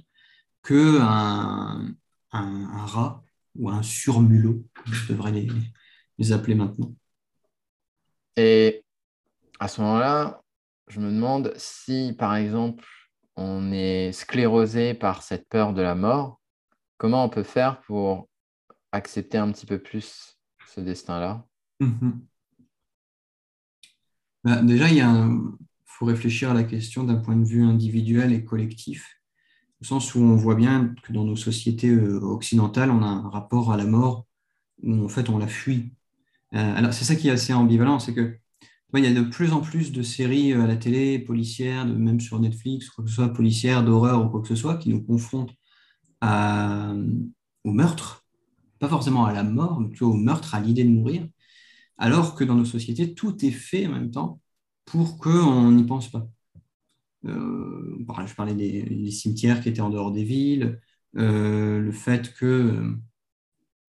qu'un 0.62 1.00
un, 1.00 1.94
un, 2.32 2.86
rat 2.86 3.24
ou 3.54 3.70
un 3.70 3.82
surmulot, 3.82 4.66
je 4.84 5.12
devrais 5.12 5.32
les, 5.32 5.48
les 6.18 6.32
appeler 6.32 6.54
maintenant. 6.54 6.92
Et 8.36 8.84
à 9.58 9.68
ce 9.68 9.80
moment-là, 9.80 10.42
je 10.88 11.00
me 11.00 11.10
demande 11.10 11.52
si, 11.56 12.14
par 12.18 12.36
exemple, 12.36 12.84
on 13.36 13.72
est 13.72 14.12
sclérosé 14.12 14.94
par 14.94 15.22
cette 15.22 15.48
peur 15.48 15.72
de 15.72 15.82
la 15.82 15.94
mort, 15.94 16.40
comment 16.96 17.24
on 17.24 17.28
peut 17.28 17.42
faire 17.42 17.80
pour 17.82 18.28
accepter 18.92 19.38
un 19.38 19.50
petit 19.52 19.66
peu 19.66 19.78
plus 19.78 20.38
ce 20.66 20.80
destin-là? 20.80 21.46
Mhm. 21.80 22.24
bah, 24.44 24.62
Déjà, 24.62 24.88
il 24.88 25.04
faut 25.84 26.06
réfléchir 26.06 26.50
à 26.50 26.54
la 26.54 26.64
question 26.64 27.04
d'un 27.04 27.16
point 27.16 27.36
de 27.36 27.44
vue 27.44 27.62
individuel 27.62 28.32
et 28.32 28.44
collectif, 28.44 29.20
au 29.80 29.84
sens 29.84 30.14
où 30.14 30.20
on 30.20 30.36
voit 30.36 30.54
bien 30.54 30.94
que 31.02 31.12
dans 31.12 31.24
nos 31.24 31.36
sociétés 31.36 31.90
euh, 31.90 32.20
occidentales, 32.20 32.90
on 32.90 33.02
a 33.02 33.06
un 33.06 33.28
rapport 33.28 33.72
à 33.72 33.76
la 33.76 33.84
mort 33.84 34.26
où 34.82 35.04
en 35.04 35.08
fait 35.08 35.28
on 35.28 35.38
la 35.38 35.48
fuit. 35.48 35.92
Euh, 36.54 36.76
alors 36.76 36.92
c'est 36.92 37.04
ça 37.04 37.16
qui 37.16 37.28
est 37.28 37.32
assez 37.32 37.52
ambivalent, 37.52 37.98
c'est 37.98 38.14
que 38.14 38.38
il 38.94 39.04
y 39.04 39.08
a 39.08 39.12
de 39.12 39.22
plus 39.22 39.52
en 39.52 39.60
plus 39.60 39.92
de 39.92 40.02
séries 40.02 40.52
euh, 40.54 40.62
à 40.62 40.66
la 40.66 40.76
télé, 40.76 41.18
policières, 41.18 41.84
même 41.86 42.20
sur 42.20 42.40
Netflix, 42.40 42.88
quoi 42.88 43.04
que 43.04 43.10
ce 43.10 43.16
soit, 43.16 43.32
policières, 43.32 43.84
d'horreur 43.84 44.24
ou 44.24 44.28
quoi 44.30 44.40
que 44.40 44.48
ce 44.48 44.56
soit, 44.56 44.76
qui 44.78 44.88
nous 44.88 45.02
confrontent 45.02 45.52
au 46.22 47.72
meurtre, 47.72 48.24
pas 48.78 48.88
forcément 48.88 49.26
à 49.26 49.32
la 49.32 49.42
mort, 49.42 49.80
mais 49.80 49.88
plutôt 49.88 50.10
au 50.12 50.16
meurtre, 50.16 50.54
à 50.54 50.60
l'idée 50.60 50.84
de 50.84 50.90
mourir. 50.90 51.26
alors 51.98 52.34
que 52.34 52.44
dans 52.44 52.54
nos 52.54 52.64
sociétés, 52.64 53.14
tout 53.14 53.44
est 53.44 53.50
fait 53.50 53.86
en 53.86 53.92
même 53.92 54.10
temps 54.10 54.40
pour 54.86 55.18
qu'on 55.18 55.72
n'y 55.72 55.84
pense 55.84 56.10
pas. 56.10 56.28
Euh, 57.26 57.98
je 58.26 58.34
parlais 58.34 58.54
des, 58.54 59.10
cimetières 59.10 59.60
qui 59.60 59.68
étaient 59.68 59.80
en 59.80 59.90
dehors 59.90 60.12
des 60.12 60.24
villes, 60.24 60.80
euh, 61.16 61.80
le 61.80 61.92
fait 61.92 62.34
que 62.34 62.94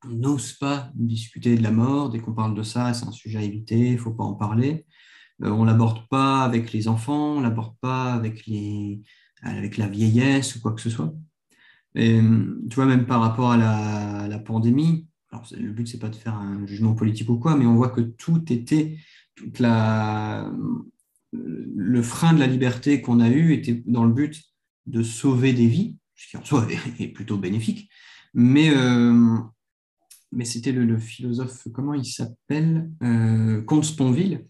n'ose 0.06 0.54
pas 0.54 0.92
discuter 0.96 1.56
de 1.56 1.64
la 1.64 1.72
mort. 1.72 2.10
Dès 2.10 2.20
qu'on 2.20 2.34
parle 2.34 2.56
de 2.56 2.64
ça, 2.64 2.94
c'est 2.94 3.06
un 3.06 3.12
sujet 3.12 3.40
à 3.40 3.42
éviter, 3.42 3.78
il 3.78 3.94
ne 3.94 3.98
faut 3.98 4.14
pas 4.14 4.24
en 4.24 4.34
parler. 4.34 4.86
Euh, 5.44 5.50
on 5.50 5.62
ne 5.62 5.68
l'aborde 5.68 6.08
pas 6.10 6.44
avec 6.44 6.72
les 6.74 6.88
enfants, 6.88 7.36
on 7.36 7.40
ne 7.40 7.44
l'aborde 7.44 7.76
pas 7.82 8.14
avec, 8.14 8.46
les, 8.48 9.02
avec 9.42 9.78
la 9.78 9.88
vieillesse 9.88 10.56
ou 10.56 10.62
quoi 10.62 10.74
que 10.74 10.82
ce 10.82 10.90
soit. 10.90 11.14
Et, 11.96 12.20
tu 12.70 12.76
vois, 12.76 12.86
même 12.86 13.06
par 13.06 13.22
rapport 13.22 13.52
à 13.52 13.58
la, 13.58 14.40
pandémie, 14.40 15.08
alors 15.32 15.46
le 15.58 15.72
but, 15.72 15.88
c'est 15.88 16.00
pas 16.00 16.10
de 16.10 16.16
faire 16.16 16.36
un 16.36 16.66
jugement 16.68 16.94
politique 16.94 17.30
ou 17.30 17.38
quoi, 17.38 17.56
mais 17.56 17.66
on 17.66 17.76
voit 17.76 17.90
que 17.90 18.02
tout 18.02 18.44
était, 18.54 18.98
toute 19.36 19.60
la, 19.60 20.52
le 21.34 22.02
frein 22.02 22.34
de 22.34 22.40
la 22.40 22.48
liberté 22.48 23.02
qu'on 23.02 23.20
a 23.20 23.30
eu 23.30 23.54
était 23.54 23.84
dans 23.88 24.06
le 24.06 24.14
but 24.14 24.42
de 24.86 25.04
sauver 25.04 25.54
des 25.54 25.68
vies, 25.68 25.98
ce 26.16 26.30
qui 26.30 26.38
en 26.38 26.46
soi 26.46 26.68
est 27.00 27.10
plutôt 27.10 27.38
bénéfique, 27.38 27.90
mais 28.34 28.70
euh, 28.70 29.38
mais 30.32 30.46
c'était 30.46 30.72
le, 30.72 30.98
philosophe, 30.98 31.68
comment 31.74 31.94
il 31.94 32.06
s'appelle 32.06 32.90
euh, 33.04 33.62
Comte 33.62 33.86
Sponville, 33.86 34.46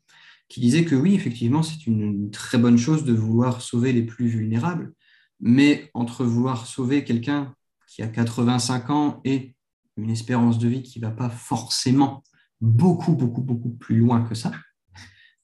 qui 0.50 0.60
disait 0.60 0.86
que 0.86 0.96
oui, 0.96 1.14
effectivement, 1.14 1.64
c'est 1.64 1.88
une, 1.88 2.32
très 2.32 2.58
bonne 2.58 2.78
chose 2.78 3.04
de 3.04 3.14
vouloir 3.14 3.62
sauver 3.62 3.94
les 3.94 4.04
plus 4.04 4.28
vulnérables, 4.28 4.94
mais 5.40 5.92
entre 5.94 6.24
vouloir 6.26 6.66
sauver 6.66 7.04
quelqu'un 7.04 7.54
qui 7.88 8.02
a 8.02 8.08
85 8.08 8.90
ans 8.90 9.22
et 9.24 9.56
une 9.98 10.10
espérance 10.10 10.60
de 10.60 10.68
vie 10.68 10.84
qui 10.84 11.00
ne 11.00 11.06
va 11.06 11.12
pas 11.12 11.30
forcément 11.30 12.24
beaucoup, 12.62 13.14
beaucoup, 13.14 13.42
beaucoup 13.42 13.70
plus 13.70 13.98
loin 13.98 14.22
que 14.24 14.36
ça, 14.36 14.52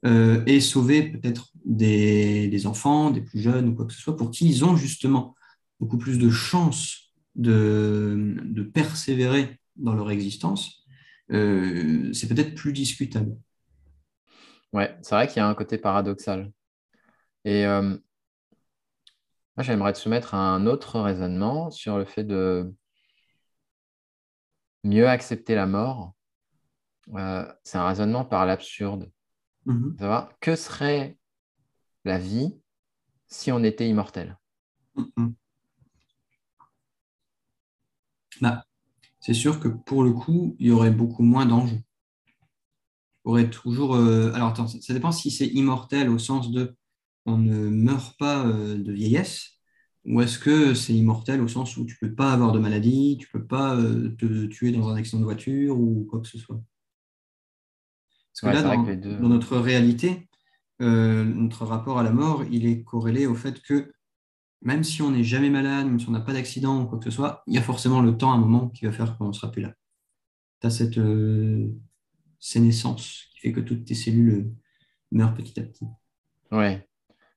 euh, 0.05 0.43
et 0.45 0.59
sauver 0.59 1.03
peut-être 1.03 1.51
des, 1.63 2.47
des, 2.47 2.67
enfants, 2.67 3.11
des 3.11 3.21
plus 3.21 3.39
jeunes 3.39 3.69
ou 3.69 3.75
quoi 3.75 3.85
que 3.85 3.93
ce 3.93 4.01
soit, 4.01 4.17
pour 4.17 4.31
qui 4.31 4.49
ils 4.49 4.65
ont 4.65 4.75
justement 4.75 5.35
beaucoup 5.79 5.97
plus 5.97 6.17
de 6.17 6.29
chances 6.29 7.13
de, 7.35 8.37
de 8.43 8.63
persévérer 8.63 9.59
dans 9.75 9.93
leur 9.93 10.11
existence, 10.11 10.85
euh, 11.31 12.11
c'est 12.13 12.27
peut-être 12.27 12.55
plus 12.55 12.73
discutable. 12.73 13.35
Ouais, 14.73 14.97
c'est 15.01 15.15
vrai 15.15 15.27
qu'il 15.27 15.37
y 15.37 15.39
a 15.39 15.47
un 15.47 15.53
côté 15.55 15.77
paradoxal. 15.77 16.51
Et 17.45 17.65
euh, 17.65 17.97
moi, 19.55 19.63
j'aimerais 19.63 19.93
te 19.93 19.99
soumettre 19.99 20.33
un 20.33 20.65
autre 20.65 20.99
raisonnement 20.99 21.69
sur 21.69 21.97
le 21.97 22.05
fait 22.05 22.23
de 22.23 22.73
mieux 24.83 25.07
accepter 25.07 25.55
la 25.55 25.67
mort. 25.67 26.13
Euh, 27.15 27.45
c'est 27.63 27.77
un 27.77 27.87
raisonnement 27.87 28.25
par 28.25 28.45
l'absurde. 28.45 29.11
Savoir 29.97 30.37
que 30.39 30.55
serait 30.55 31.17
la 32.03 32.17
vie 32.17 32.59
si 33.27 33.51
on 33.51 33.63
était 33.63 33.87
immortel? 33.87 34.37
Bah, 38.41 38.65
c'est 39.23 39.33
sûr 39.33 39.61
que 39.61 39.69
pour 39.69 40.03
le 40.03 40.11
coup, 40.11 40.57
il 40.59 40.67
y 40.67 40.71
aurait 40.71 40.91
beaucoup 40.91 41.23
moins 41.23 41.45
d'enjeux. 41.45 41.79
aurait 43.23 43.49
toujours. 43.49 43.95
Euh, 43.95 44.33
alors, 44.33 44.49
attends, 44.49 44.67
ça 44.67 44.93
dépend 44.93 45.13
si 45.13 45.31
c'est 45.31 45.47
immortel 45.47 46.09
au 46.09 46.19
sens 46.19 46.51
de 46.51 46.75
on 47.25 47.37
ne 47.37 47.69
meurt 47.69 48.17
pas 48.19 48.45
euh, 48.45 48.77
de 48.77 48.91
vieillesse, 48.91 49.51
ou 50.03 50.19
est-ce 50.19 50.37
que 50.37 50.73
c'est 50.73 50.93
immortel 50.93 51.39
au 51.41 51.47
sens 51.47 51.77
où 51.77 51.85
tu 51.85 51.97
ne 52.01 52.09
peux 52.09 52.15
pas 52.15 52.33
avoir 52.33 52.51
de 52.51 52.59
maladie, 52.59 53.17
tu 53.17 53.29
ne 53.33 53.39
peux 53.39 53.47
pas 53.47 53.77
euh, 53.77 54.13
te 54.17 54.45
tuer 54.47 54.73
dans 54.73 54.89
un 54.89 54.95
accident 54.95 55.19
de 55.19 55.25
voiture 55.25 55.79
ou 55.79 56.05
quoi 56.09 56.19
que 56.19 56.27
ce 56.27 56.37
soit 56.37 56.61
Parce 58.41 58.41
que 58.41 58.61
là, 58.61 58.75
dans, 59.21 59.29
notre 59.29 59.57
réalité, 59.57 60.27
notre 60.81 61.65
rapport 61.65 61.97
à 61.97 62.03
la 62.03 62.11
mort, 62.11 62.43
il 62.51 62.65
est 62.65 62.83
corrélé 62.83 63.25
au 63.25 63.35
fait 63.35 63.61
que 63.61 63.93
même 64.63 64.83
si 64.83 65.01
on 65.01 65.11
n'est 65.11 65.23
jamais 65.23 65.49
malade, 65.49 65.85
même 65.85 65.99
si 65.99 66.07
on 66.07 66.11
n'a 66.11 66.21
pas 66.21 66.33
d'accident 66.33 66.81
ou 66.81 66.85
quoi 66.85 66.97
que 66.97 67.05
ce 67.05 67.11
soit, 67.11 67.43
il 67.47 67.53
y 67.53 67.57
a 67.57 67.61
forcément 67.61 68.01
le 68.01 68.17
temps, 68.17 68.31
un 68.31 68.37
moment 68.37 68.69
qui 68.69 68.85
va 68.85 68.91
faire 68.91 69.17
qu'on 69.17 69.27
ne 69.27 69.33
sera 69.33 69.51
plus 69.51 69.61
là. 69.61 69.73
Tu 70.61 70.67
as 70.67 70.69
cette 70.69 70.97
euh, 70.97 71.69
sénescence 72.39 73.25
qui 73.33 73.39
fait 73.39 73.51
que 73.51 73.59
toutes 73.59 73.83
tes 73.83 73.93
cellules 73.93 74.33
euh, 74.33 74.51
meurent 75.11 75.33
petit 75.33 75.59
à 75.59 75.63
petit. 75.63 75.85
Oui. 76.51 76.77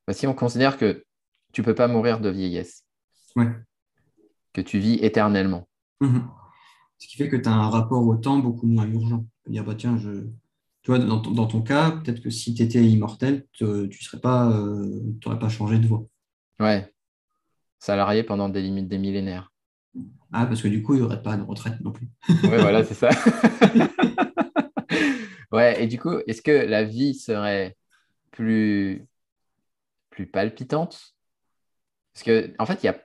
Bah, 0.07 0.13
si 0.13 0.25
on 0.25 0.33
considère 0.33 0.77
que 0.77 1.05
tu 1.51 1.61
ne 1.61 1.65
peux 1.65 1.75
pas 1.75 1.89
mourir 1.89 2.21
de 2.21 2.29
vieillesse, 2.29 2.85
que 4.53 4.61
tu 4.61 4.79
vis 4.79 4.95
éternellement. 5.01 5.67
Mhm. 5.99 6.27
Ce 6.97 7.07
qui 7.07 7.17
fait 7.17 7.29
que 7.29 7.35
tu 7.35 7.49
as 7.49 7.53
un 7.53 7.69
rapport 7.69 8.07
au 8.07 8.15
temps 8.15 8.39
beaucoup 8.39 8.65
moins 8.67 8.87
urgent. 8.87 9.25
Dire, 9.47 9.65
bah, 9.65 9.75
tiens, 9.75 9.97
je... 9.97 10.27
tu 10.81 10.91
vois, 10.91 10.99
dans, 10.99 11.19
ton, 11.19 11.61
cas, 11.61 11.91
peut-être 11.91 12.21
que 12.21 12.29
si 12.29 12.53
tu 12.53 12.63
étais 12.63 12.83
immortel, 12.83 13.45
tu 13.51 13.65
n'aurais 13.65 14.21
pas, 14.21 14.49
euh, 14.57 15.13
pas 15.21 15.49
changé 15.49 15.77
de 15.77 15.87
voix. 15.87 16.07
Ouais 16.59 16.91
salarié 17.79 18.23
pendant 18.23 18.49
des 18.49 18.61
limites 18.61 18.87
des 18.87 18.97
millénaires. 18.97 19.51
Ah, 20.31 20.45
parce 20.45 20.61
que 20.61 20.67
du 20.67 20.83
coup, 20.83 20.93
il 20.93 20.97
n'y 20.97 21.03
aurait 21.03 21.21
pas 21.21 21.37
de 21.37 21.43
retraite 21.43 21.79
non 21.81 21.91
plus. 21.91 22.09
oui, 22.29 22.57
voilà, 22.59 22.83
c'est 22.83 22.93
ça. 22.93 23.09
ouais, 25.51 25.83
et 25.83 25.87
du 25.87 25.99
coup, 25.99 26.17
est-ce 26.27 26.41
que 26.41 26.51
la 26.51 26.83
vie 26.83 27.15
serait 27.15 27.75
plus, 28.31 29.05
plus 30.09 30.27
palpitante? 30.27 31.15
Parce 32.13 32.23
que, 32.23 32.53
en 32.59 32.65
fait, 32.65 32.83
il 32.83 32.87
y 32.87 32.89
a... 32.89 32.99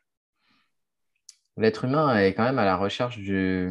l'être 1.57 1.85
humain 1.85 2.19
est 2.19 2.35
quand 2.35 2.45
même 2.45 2.59
à 2.59 2.65
la 2.65 2.77
recherche 2.77 3.19
du... 3.19 3.71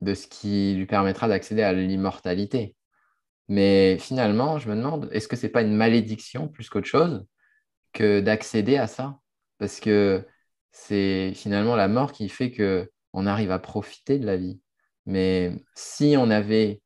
de 0.00 0.14
ce 0.14 0.26
qui 0.26 0.74
lui 0.74 0.86
permettra 0.86 1.28
d'accéder 1.28 1.62
à 1.62 1.72
l'immortalité. 1.72 2.74
Mais 3.48 3.98
finalement, 3.98 4.58
je 4.58 4.70
me 4.70 4.76
demande, 4.76 5.08
est-ce 5.12 5.28
que 5.28 5.36
ce 5.36 5.46
n'est 5.46 5.52
pas 5.52 5.62
une 5.62 5.76
malédiction 5.76 6.48
plus 6.48 6.70
qu'autre 6.70 6.86
chose 6.86 7.26
que 7.92 8.20
d'accéder 8.20 8.78
à 8.78 8.86
ça? 8.86 9.18
Parce 9.62 9.78
que 9.78 10.26
c'est 10.72 11.34
finalement 11.36 11.76
la 11.76 11.86
mort 11.86 12.10
qui 12.10 12.28
fait 12.28 12.50
qu'on 12.50 13.26
arrive 13.26 13.52
à 13.52 13.60
profiter 13.60 14.18
de 14.18 14.26
la 14.26 14.36
vie. 14.36 14.60
Mais 15.06 15.64
si 15.76 16.16
on 16.18 16.26
n'avait 16.26 16.82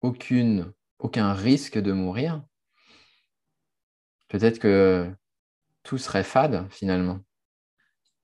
aucune, 0.00 0.72
aucun 0.98 1.34
risque 1.34 1.76
de 1.76 1.92
mourir, 1.92 2.42
peut-être 4.28 4.58
que 4.58 5.14
tout 5.82 5.98
serait 5.98 6.24
fade 6.24 6.66
finalement. 6.70 7.20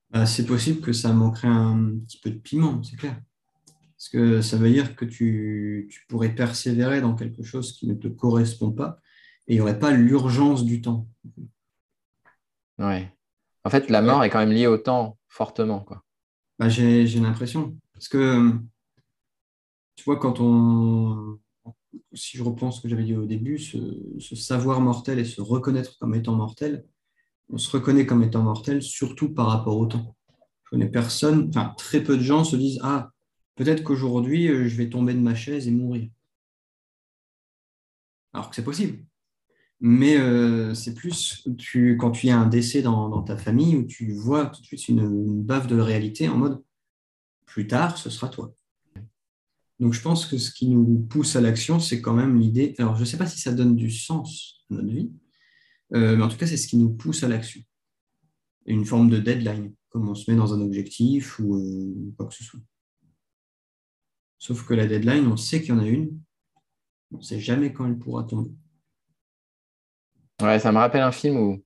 Bah, 0.08 0.24
c'est 0.24 0.46
possible 0.46 0.80
que 0.80 0.94
ça 0.94 1.12
manquerait 1.12 1.48
un 1.48 1.98
petit 2.06 2.20
peu 2.20 2.30
de 2.30 2.38
piment, 2.38 2.82
c'est 2.82 2.96
clair. 2.96 3.20
Parce 3.98 4.08
que 4.08 4.40
ça 4.40 4.56
veut 4.56 4.70
dire 4.70 4.96
que 4.96 5.04
tu, 5.04 5.90
tu, 5.90 6.06
pourrais 6.08 6.34
persévérer 6.34 7.02
dans 7.02 7.14
quelque 7.14 7.42
chose 7.42 7.76
qui 7.76 7.86
ne 7.86 7.92
te 7.92 8.08
correspond 8.08 8.72
pas 8.72 8.98
et 9.46 9.52
il 9.52 9.56
n'y 9.56 9.60
aurait 9.60 9.78
pas 9.78 9.90
l'urgence 9.90 10.64
du 10.64 10.80
temps. 10.80 11.06
Ouais. 12.78 13.12
En 13.64 13.70
fait, 13.70 13.90
la 13.90 14.02
mort 14.02 14.24
est 14.24 14.30
quand 14.30 14.40
même 14.40 14.52
liée 14.52 14.66
au 14.66 14.78
temps 14.78 15.18
fortement. 15.28 15.80
Quoi. 15.80 16.02
Bah, 16.58 16.68
j'ai, 16.68 17.06
l'impression. 17.20 17.76
Parce 17.92 18.08
que, 18.08 18.52
tu 19.96 20.04
vois, 20.04 20.18
quand 20.18 20.40
on. 20.40 21.38
Si 22.14 22.38
je 22.38 22.42
reprends 22.42 22.70
ce 22.70 22.80
que 22.80 22.88
j'avais 22.88 23.04
dit 23.04 23.14
au 23.14 23.26
début, 23.26 23.58
ce, 23.58 23.78
savoir 24.34 24.80
mortel 24.80 25.18
et 25.18 25.24
se 25.24 25.40
reconnaître 25.40 25.98
comme 25.98 26.14
étant 26.14 26.34
mortel, 26.34 26.86
on 27.50 27.58
se 27.58 27.70
reconnaît 27.70 28.06
comme 28.06 28.22
étant 28.22 28.42
mortel 28.42 28.82
surtout 28.82 29.32
par 29.32 29.48
rapport 29.48 29.76
au 29.76 29.86
temps. 29.86 30.16
Je 30.64 30.70
connais 30.70 30.88
personne, 30.88 31.48
enfin, 31.50 31.74
très 31.76 32.02
peu 32.02 32.16
de 32.16 32.22
gens 32.22 32.44
se 32.44 32.56
disent 32.56 32.80
Ah, 32.82 33.10
peut-être 33.56 33.84
qu'aujourd'hui, 33.84 34.48
euh, 34.48 34.68
je 34.68 34.76
vais 34.76 34.88
tomber 34.88 35.14
de 35.14 35.20
ma 35.20 35.34
chaise 35.34 35.68
et 35.68 35.70
mourir. 35.70 36.08
Alors 38.32 38.48
que 38.48 38.56
c'est 38.56 38.64
possible. 38.64 39.04
Mais 39.84 40.16
euh, 40.16 40.74
c'est 40.74 40.94
plus 40.94 41.44
quand 41.98 42.12
tu 42.12 42.28
as 42.28 42.38
un 42.38 42.46
décès 42.46 42.82
dans, 42.82 43.20
ta 43.24 43.36
famille 43.36 43.74
où 43.74 43.82
tu 43.82 44.12
vois 44.12 44.46
tout 44.46 44.60
de 44.60 44.66
suite 44.66 44.88
une, 44.88 45.42
baffe 45.42 45.66
de 45.66 45.76
réalité 45.76 46.28
en 46.28 46.36
mode 46.36 46.62
plus 47.46 47.66
tard, 47.66 47.98
ce 47.98 48.08
sera 48.08 48.28
toi. 48.28 48.54
Donc 49.80 49.92
je 49.92 50.00
pense 50.00 50.26
que 50.26 50.38
ce 50.38 50.52
qui 50.52 50.68
nous 50.68 51.00
pousse 51.00 51.34
à 51.34 51.40
l'action, 51.40 51.80
c'est 51.80 52.00
quand 52.00 52.14
même 52.14 52.38
l'idée. 52.38 52.76
Alors 52.78 52.94
je 52.94 53.00
ne 53.00 53.04
sais 53.04 53.16
pas 53.16 53.26
si 53.26 53.40
ça 53.40 53.52
donne 53.52 53.74
du 53.74 53.90
sens 53.90 54.64
à 54.70 54.74
notre 54.74 54.88
vie, 54.88 55.10
euh, 55.94 56.16
mais 56.16 56.22
en 56.22 56.28
tout 56.28 56.36
cas, 56.36 56.46
c'est 56.46 56.56
ce 56.56 56.68
qui 56.68 56.76
nous 56.76 56.90
pousse 56.90 57.24
à 57.24 57.28
l'action. 57.28 57.60
Une 58.66 58.84
forme 58.84 59.10
de 59.10 59.18
deadline, 59.18 59.74
comme 59.88 60.08
on 60.08 60.14
se 60.14 60.30
met 60.30 60.36
dans 60.36 60.54
un 60.54 60.60
objectif 60.60 61.40
ou 61.40 61.56
euh, 61.56 62.14
quoi 62.16 62.26
que 62.26 62.34
ce 62.34 62.44
soit. 62.44 62.60
Sauf 64.38 64.64
que 64.64 64.74
la 64.74 64.86
deadline, 64.86 65.26
on 65.26 65.36
sait 65.36 65.60
qu'il 65.60 65.70
y 65.70 65.72
en 65.72 65.80
a 65.80 65.88
une, 65.88 66.20
on 67.10 67.18
ne 67.18 67.22
sait 67.22 67.40
jamais 67.40 67.72
quand 67.72 67.84
elle 67.84 67.98
pourra 67.98 68.22
tomber. 68.22 68.52
Ouais, 70.42 70.58
ça 70.58 70.72
me 70.72 70.78
rappelle 70.78 71.02
un 71.02 71.12
film 71.12 71.36
où. 71.36 71.62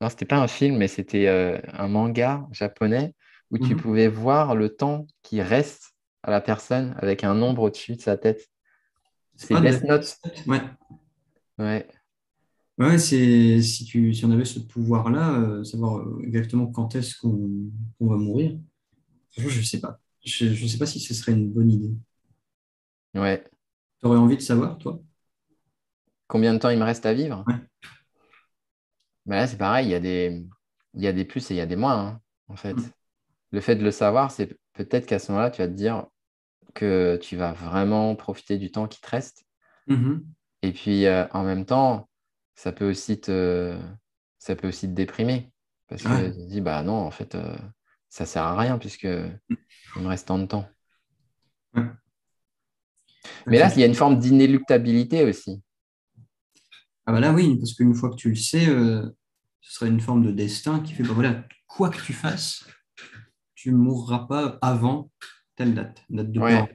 Non, 0.00 0.10
c'était 0.10 0.26
pas 0.26 0.36
un 0.36 0.48
film, 0.48 0.76
mais 0.76 0.88
c'était 0.88 1.26
euh, 1.26 1.58
un 1.72 1.88
manga 1.88 2.46
japonais 2.52 3.14
où 3.50 3.58
tu 3.58 3.74
mhm. 3.74 3.80
pouvais 3.80 4.08
voir 4.08 4.54
le 4.54 4.68
temps 4.68 5.06
qui 5.22 5.40
reste 5.40 5.94
à 6.22 6.30
la 6.30 6.40
personne 6.40 6.94
avec 6.98 7.24
un 7.24 7.34
nombre 7.34 7.62
au-dessus 7.62 7.96
de 7.96 8.00
sa 8.02 8.18
tête. 8.18 8.46
C'est 9.36 9.58
Death 9.60 9.84
Note. 9.84 10.18
Ouais. 10.46 10.60
Ouais. 11.58 11.86
Ouais, 12.78 12.98
c'est 12.98 13.62
si, 13.62 13.84
tu, 13.86 14.12
si 14.12 14.24
on 14.26 14.30
avait 14.30 14.44
ce 14.44 14.58
pouvoir-là, 14.58 15.38
euh, 15.38 15.64
savoir 15.64 15.98
euh, 15.98 16.20
exactement 16.24 16.66
quand 16.66 16.94
est-ce 16.94 17.16
qu'on 17.18 17.70
va 18.00 18.16
mourir. 18.16 18.58
je 19.30 19.44
ne 19.44 19.64
sais 19.64 19.80
pas. 19.80 19.98
Je 20.22 20.46
ne 20.62 20.68
sais 20.68 20.76
pas 20.76 20.86
si 20.86 21.00
ce 21.00 21.14
serait 21.14 21.32
une 21.32 21.50
bonne 21.50 21.70
idée. 21.70 21.94
Ouais. 23.14 23.42
Tu 24.00 24.06
aurais 24.06 24.18
envie 24.18 24.36
de 24.36 24.42
savoir, 24.42 24.76
toi? 24.76 25.00
Combien 26.26 26.52
de 26.52 26.58
temps 26.58 26.70
il 26.70 26.78
me 26.78 26.84
reste 26.84 27.06
à 27.06 27.14
vivre? 27.14 27.44
Ouais. 27.46 27.54
Ben 29.26 29.36
là, 29.36 29.46
c'est 29.46 29.56
pareil, 29.58 29.88
il 29.88 29.90
y, 29.90 29.94
a 29.94 30.00
des, 30.00 30.44
il 30.94 31.02
y 31.02 31.06
a 31.06 31.12
des 31.12 31.24
plus 31.24 31.50
et 31.50 31.54
il 31.54 31.56
y 31.56 31.60
a 31.60 31.66
des 31.66 31.76
moins, 31.76 31.98
hein, 31.98 32.20
en 32.48 32.56
fait. 32.56 32.74
Mm. 32.74 32.90
Le 33.52 33.60
fait 33.60 33.76
de 33.76 33.84
le 33.84 33.90
savoir, 33.90 34.30
c'est 34.30 34.56
peut-être 34.72 35.06
qu'à 35.06 35.18
ce 35.18 35.32
moment-là, 35.32 35.50
tu 35.50 35.62
vas 35.62 35.68
te 35.68 35.72
dire 35.72 36.06
que 36.74 37.18
tu 37.20 37.36
vas 37.36 37.52
vraiment 37.52 38.14
profiter 38.14 38.58
du 38.58 38.70
temps 38.70 38.86
qui 38.86 39.00
te 39.00 39.08
reste. 39.08 39.44
Mhm. 39.86 40.24
Et 40.62 40.72
puis, 40.72 41.06
euh, 41.06 41.26
en 41.32 41.42
même 41.42 41.64
temps, 41.64 42.08
ça 42.54 42.72
peut 42.72 42.88
aussi 42.88 43.20
te, 43.20 43.78
ça 44.38 44.56
peut 44.56 44.68
aussi 44.68 44.88
te 44.88 44.92
déprimer. 44.92 45.50
Parce 45.88 46.02
que 46.02 46.08
Ouais. 46.08 46.32
tu 46.32 46.38
te 46.38 46.48
dis, 46.48 46.60
bah 46.60 46.82
non, 46.82 46.94
en 46.94 47.10
fait, 47.10 47.34
euh, 47.34 47.56
ça 48.08 48.26
sert 48.26 48.42
à 48.42 48.56
rien 48.56 48.78
puisque 48.78 49.04
il 49.04 50.02
me 50.02 50.08
reste 50.08 50.28
tant 50.28 50.38
de 50.38 50.46
temps. 50.46 50.68
Mais 53.46 53.58
là, 53.58 53.70
il 53.74 53.80
y 53.80 53.84
a 53.84 53.86
une 53.86 53.94
forme 53.94 54.18
d'inéluctabilité 54.18 55.24
aussi. 55.24 55.62
Ah 57.06 57.12
bah 57.12 57.20
là, 57.20 57.32
oui, 57.32 57.56
parce 57.56 57.74
qu'une 57.74 57.94
fois 57.94 58.10
que 58.10 58.16
tu 58.16 58.30
le 58.30 58.34
sais, 58.34 58.68
euh, 58.68 59.08
ce 59.60 59.74
serait 59.74 59.88
une 59.90 60.00
forme 60.00 60.24
de 60.24 60.32
destin 60.32 60.80
qui 60.80 60.92
fait, 60.92 61.02
bah 61.04 61.12
voilà, 61.14 61.44
quoi 61.68 61.88
que 61.90 62.00
tu 62.02 62.12
fasses, 62.12 62.64
tu 63.54 63.70
ne 63.72 63.76
mourras 63.76 64.26
pas 64.26 64.58
avant 64.60 65.10
telle 65.54 65.74
date, 65.74 66.02
date 66.10 66.30
de 66.32 66.40
Ouais. 66.40 66.54
mort. 66.54 66.68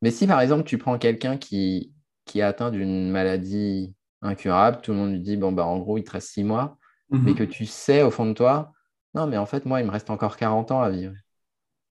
Mais 0.00 0.10
si 0.10 0.26
par 0.26 0.40
exemple 0.40 0.62
tu 0.64 0.78
prends 0.78 0.96
quelqu'un 0.98 1.36
qui, 1.36 1.92
qui 2.24 2.38
est 2.38 2.42
atteint 2.42 2.70
d'une 2.70 3.10
maladie 3.10 3.94
incurable, 4.22 4.80
tout 4.80 4.92
le 4.92 4.96
monde 4.98 5.12
lui 5.12 5.20
dit 5.20 5.36
bon 5.36 5.50
bah 5.52 5.64
en 5.66 5.78
gros 5.78 5.98
il 5.98 6.04
te 6.04 6.12
reste 6.12 6.28
six 6.30 6.44
mois, 6.44 6.78
Mhm. 7.10 7.22
mais 7.24 7.34
que 7.34 7.42
tu 7.44 7.66
sais 7.66 8.02
au 8.02 8.10
fond 8.10 8.26
de 8.26 8.32
toi, 8.32 8.72
non 9.14 9.26
mais 9.26 9.36
en 9.38 9.46
fait 9.46 9.64
moi 9.64 9.80
il 9.80 9.86
me 9.86 9.90
reste 9.90 10.10
encore 10.10 10.36
40 10.36 10.70
ans 10.70 10.80
à 10.82 10.90
vivre. 10.90 11.14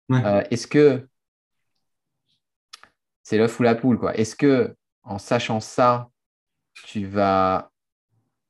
Ouais. 0.09 0.23
Euh, 0.25 0.43
Est-ce 0.51 0.67
que 0.67 1.07
c'est 3.23 3.37
l'œuf 3.37 3.59
ou 3.59 3.63
la 3.63 3.75
poule 3.75 3.99
quoi 3.99 4.15
Est-ce 4.15 4.35
que 4.35 4.75
en 5.03 5.17
sachant 5.17 5.59
ça, 5.59 6.09
tu 6.85 7.05
vas 7.05 7.71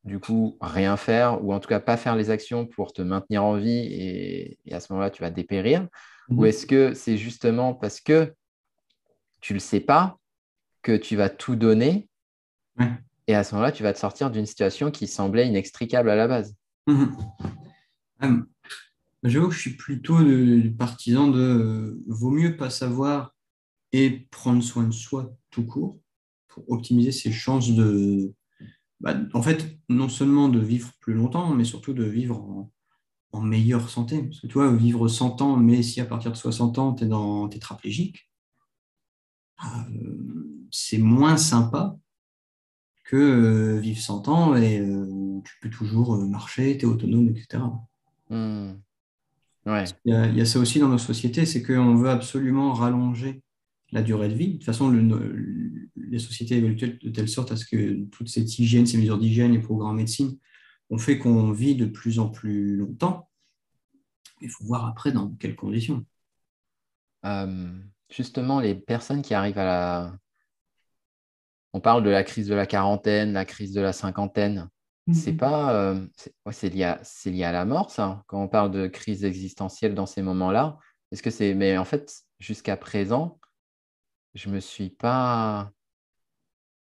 du 0.03 0.19
coup 0.19 0.57
rien 0.61 0.95
faire 0.97 1.43
ou 1.43 1.53
en 1.53 1.59
tout 1.59 1.67
cas 1.67 1.79
pas 1.79 1.97
faire 1.97 2.15
les 2.15 2.29
actions 2.29 2.65
pour 2.65 2.93
te 2.93 3.01
maintenir 3.01 3.43
en 3.43 3.57
vie 3.57 3.69
et, 3.69 4.59
et 4.65 4.73
à 4.73 4.79
ce 4.79 4.91
moment-là 4.93 5.09
tu 5.09 5.21
vas 5.21 5.31
dépérir 5.31 5.87
Mhm. 6.29 6.39
Ou 6.39 6.45
est-ce 6.45 6.65
que 6.65 6.93
c'est 6.93 7.17
justement 7.17 7.73
parce 7.73 8.01
que 8.01 8.33
tu 9.39 9.53
ne 9.53 9.57
le 9.57 9.59
sais 9.59 9.79
pas 9.79 10.17
que 10.81 10.95
tu 10.95 11.15
vas 11.15 11.29
tout 11.29 11.55
donner 11.55 12.09
et 13.29 13.35
à 13.35 13.43
ce 13.43 13.55
moment-là, 13.55 13.73
tu 13.73 13.83
vas 13.83 13.91
te 13.91 13.99
sortir 13.99 14.31
d'une 14.31 14.45
situation 14.45 14.89
qui 14.89 15.05
semblait 15.05 15.47
inextricable 15.47 16.09
à 16.09 16.15
la 16.15 16.27
base? 16.27 16.55
Mhm. 16.87 18.45
J'avoue 19.23 19.49
que 19.49 19.53
je 19.53 19.59
suis 19.59 19.75
plutôt 19.75 20.17
partisan 20.77 21.27
de 21.27 21.39
euh, 21.39 22.03
vaut 22.07 22.29
mieux 22.29 22.55
pas 22.55 22.69
savoir 22.69 23.35
et 23.91 24.27
prendre 24.31 24.63
soin 24.63 24.83
de 24.83 24.93
soi 24.93 25.35
tout 25.49 25.65
court 25.65 25.99
pour 26.57 26.71
optimiser 26.71 27.11
ses 27.11 27.31
chances 27.31 27.71
de, 27.71 28.33
bah, 28.99 29.15
en 29.33 29.41
fait, 29.41 29.77
non 29.89 30.09
seulement 30.09 30.49
de 30.49 30.59
vivre 30.59 30.91
plus 30.99 31.13
longtemps, 31.13 31.53
mais 31.53 31.63
surtout 31.63 31.93
de 31.93 32.03
vivre 32.03 32.37
en, 32.37 32.71
en 33.31 33.41
meilleure 33.41 33.89
santé. 33.89 34.23
Parce 34.23 34.39
que 34.39 34.47
tu 34.47 34.53
vois, 34.53 34.73
vivre 34.75 35.07
100 35.07 35.41
ans, 35.41 35.57
mais 35.57 35.83
si 35.83 36.01
à 36.01 36.05
partir 36.05 36.31
de 36.31 36.37
60 36.37 36.79
ans, 36.79 36.93
tu 36.93 37.03
es 37.03 37.07
dans 37.07 37.47
tétraplégique, 37.47 38.29
euh, 39.63 40.67
c'est 40.71 40.97
moins 40.97 41.37
sympa 41.37 41.97
que 43.03 43.15
euh, 43.15 43.79
vivre 43.79 43.99
100 44.01 44.27
ans 44.27 44.55
et 44.55 44.79
euh, 44.79 45.41
tu 45.45 45.53
peux 45.61 45.69
toujours 45.69 46.15
euh, 46.15 46.25
marcher, 46.25 46.77
tu 46.77 46.85
es 46.85 46.89
autonome, 46.89 47.29
etc. 47.29 47.63
Hmm. 48.29 48.73
Ouais. 49.65 49.83
Il 50.05 50.13
y, 50.13 50.15
a, 50.15 50.25
il 50.27 50.37
y 50.37 50.41
a 50.41 50.45
ça 50.45 50.59
aussi 50.59 50.79
dans 50.79 50.89
nos 50.89 50.97
sociétés, 50.97 51.45
c'est 51.45 51.61
qu'on 51.61 51.95
veut 51.95 52.09
absolument 52.09 52.73
rallonger 52.73 53.41
la 53.91 54.01
durée 54.01 54.29
de 54.29 54.33
vie. 54.33 54.47
De 54.47 54.53
toute 54.53 54.65
façon, 54.65 54.89
le- 54.89 55.01
le- 55.01 55.89
les 55.95 56.19
sociétés 56.19 56.57
évoluent 56.57 56.75
de 56.75 57.09
telle 57.09 57.29
sorte 57.29 57.51
à 57.51 57.55
ce 57.55 57.65
que 57.65 58.03
toute 58.05 58.29
cette 58.29 58.59
hygiène, 58.59 58.85
ces 58.85 58.97
mesures 58.97 59.17
d'hygiène, 59.17 59.53
les 59.53 59.59
programmes 59.59 59.91
en 59.91 59.93
médecine, 59.93 60.37
ont 60.89 60.97
fait 60.97 61.17
qu'on 61.17 61.51
vit 61.51 61.75
de 61.75 61.85
plus 61.85 62.19
en 62.19 62.29
plus 62.29 62.77
longtemps. 62.77 63.29
Il 64.41 64.49
faut 64.49 64.65
voir 64.65 64.85
après 64.85 65.11
dans 65.11 65.29
quelles 65.39 65.55
conditions. 65.55 66.05
Euh, 67.25 67.79
justement, 68.09 68.59
les 68.59 68.75
personnes 68.75 69.21
qui 69.21 69.33
arrivent 69.33 69.57
à 69.57 69.65
la... 69.65 70.17
On 71.73 71.81
parle 71.81 72.03
de 72.03 72.09
la 72.09 72.23
crise 72.23 72.47
de 72.47 72.55
la 72.55 72.65
quarantaine, 72.65 73.33
la 73.33 73.45
crise 73.45 73.73
de 73.73 73.81
la 73.81 73.93
cinquantaine. 73.93 74.69
C'est 75.13 75.31
pas, 75.31 75.73
euh, 75.73 76.05
c'est 76.17 76.33
ouais, 76.45 76.69
lié 76.69 76.83
à, 76.83 76.99
c'est 77.01 77.31
lié 77.31 77.45
à 77.45 77.53
la 77.53 77.63
mort, 77.63 77.91
ça, 77.91 78.25
quand 78.27 78.43
on 78.43 78.49
parle 78.49 78.71
de 78.71 78.87
crise 78.87 79.23
existentielle 79.23 79.95
dans 79.95 80.05
ces 80.05 80.21
moments-là. 80.21 80.77
Est-ce 81.13 81.23
que 81.23 81.29
c'est, 81.29 81.53
mais 81.53 81.77
en 81.77 81.85
fait, 81.85 82.13
jusqu'à 82.39 82.75
présent, 82.75 83.39
je 84.37 84.49
me 84.49 84.61
suis 84.61 84.89
pas, 84.89 85.73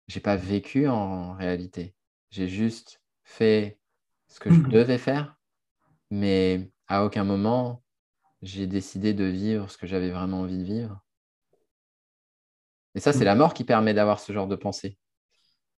j'ai 0.08 0.20
pas 0.20 0.36
vécu 0.36 0.88
en 0.88 1.34
réalité. 1.34 1.96
J'ai 2.30 2.48
juste 2.48 3.02
fait 3.24 3.80
ce 4.28 4.40
que 4.40 4.52
je 4.52 4.60
Mhm. 4.60 4.72
devais 4.72 4.98
faire, 5.00 5.40
mais 6.12 6.72
à 6.88 7.06
aucun 7.06 7.24
moment 7.26 7.84
j'ai 8.44 8.68
décidé 8.68 9.14
de 9.14 9.26
vivre 9.26 9.70
ce 9.72 9.78
que 9.78 9.88
j'avais 9.88 10.12
vraiment 10.12 10.42
envie 10.42 10.60
de 10.60 10.64
vivre. 10.66 11.04
Et 12.96 13.02
ça, 13.02 13.12
c'est 13.12 13.26
Mhm. 13.26 13.26
la 13.26 13.36
mort 13.36 13.54
qui 13.54 13.66
permet 13.66 13.94
d'avoir 13.94 14.22
ce 14.22 14.32
genre 14.32 14.48
de 14.48 14.56
pensée. 14.56 14.98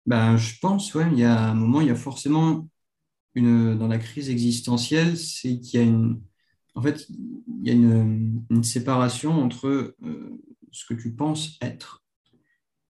Ben, 0.06 0.36
je 0.36 0.58
pense, 0.60 0.94
ouais, 0.94 1.06
il 1.12 1.18
y 1.18 1.24
a 1.24 1.40
un 1.50 1.54
moment, 1.54 1.80
il 1.80 1.86
y 1.88 1.90
a 1.90 1.94
forcément 1.94 2.68
une, 3.34 3.78
dans 3.78 3.88
la 3.88 3.98
crise 3.98 4.30
existentielle, 4.30 5.18
c'est 5.18 5.60
qu'il 5.60 5.80
y 5.80 5.84
a 5.84 5.86
une, 5.86 6.22
en 6.74 6.82
fait, 6.82 7.06
il 7.10 7.68
y 7.68 7.70
a 7.70 7.74
une, 7.74 8.44
une 8.50 8.64
séparation 8.64 9.32
entre 9.42 9.68
euh, 10.04 10.38
ce 10.72 10.84
que 10.86 10.94
tu 10.94 11.12
penses 11.12 11.58
être 11.60 12.02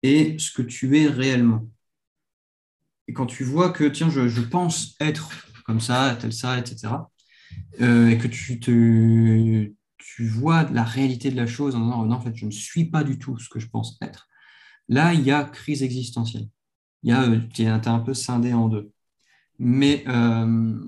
et 0.03 0.37
ce 0.39 0.51
que 0.51 0.61
tu 0.61 0.97
es 0.97 1.07
réellement. 1.07 1.67
Et 3.07 3.13
quand 3.13 3.25
tu 3.25 3.43
vois 3.43 3.71
que, 3.71 3.83
tiens, 3.83 4.09
je, 4.09 4.27
je 4.27 4.41
pense 4.41 4.95
être 4.99 5.29
comme 5.65 5.79
ça, 5.79 6.17
tel 6.19 6.33
ça, 6.33 6.57
etc., 6.57 6.93
euh, 7.81 8.09
et 8.09 8.17
que 8.17 8.27
tu, 8.27 8.59
te, 8.59 9.71
tu 9.97 10.27
vois 10.27 10.63
la 10.71 10.83
réalité 10.83 11.31
de 11.31 11.35
la 11.35 11.47
chose 11.47 11.75
en 11.75 11.79
disant, 11.79 12.05
non, 12.05 12.15
en 12.15 12.21
fait, 12.21 12.35
je 12.35 12.45
ne 12.45 12.51
suis 12.51 12.85
pas 12.85 13.03
du 13.03 13.19
tout 13.19 13.37
ce 13.39 13.49
que 13.49 13.59
je 13.59 13.67
pense 13.67 13.97
être, 14.01 14.27
là, 14.87 15.13
il 15.13 15.21
y 15.21 15.31
a 15.31 15.43
crise 15.43 15.83
existentielle. 15.83 16.47
Il 17.03 17.09
y 17.09 17.13
a, 17.13 17.23
euh, 17.23 17.39
tu 17.53 17.63
es 17.63 17.67
un 17.67 17.99
peu 17.99 18.13
scindé 18.13 18.53
en 18.53 18.67
deux. 18.69 18.91
Mais 19.59 20.03
euh, 20.07 20.79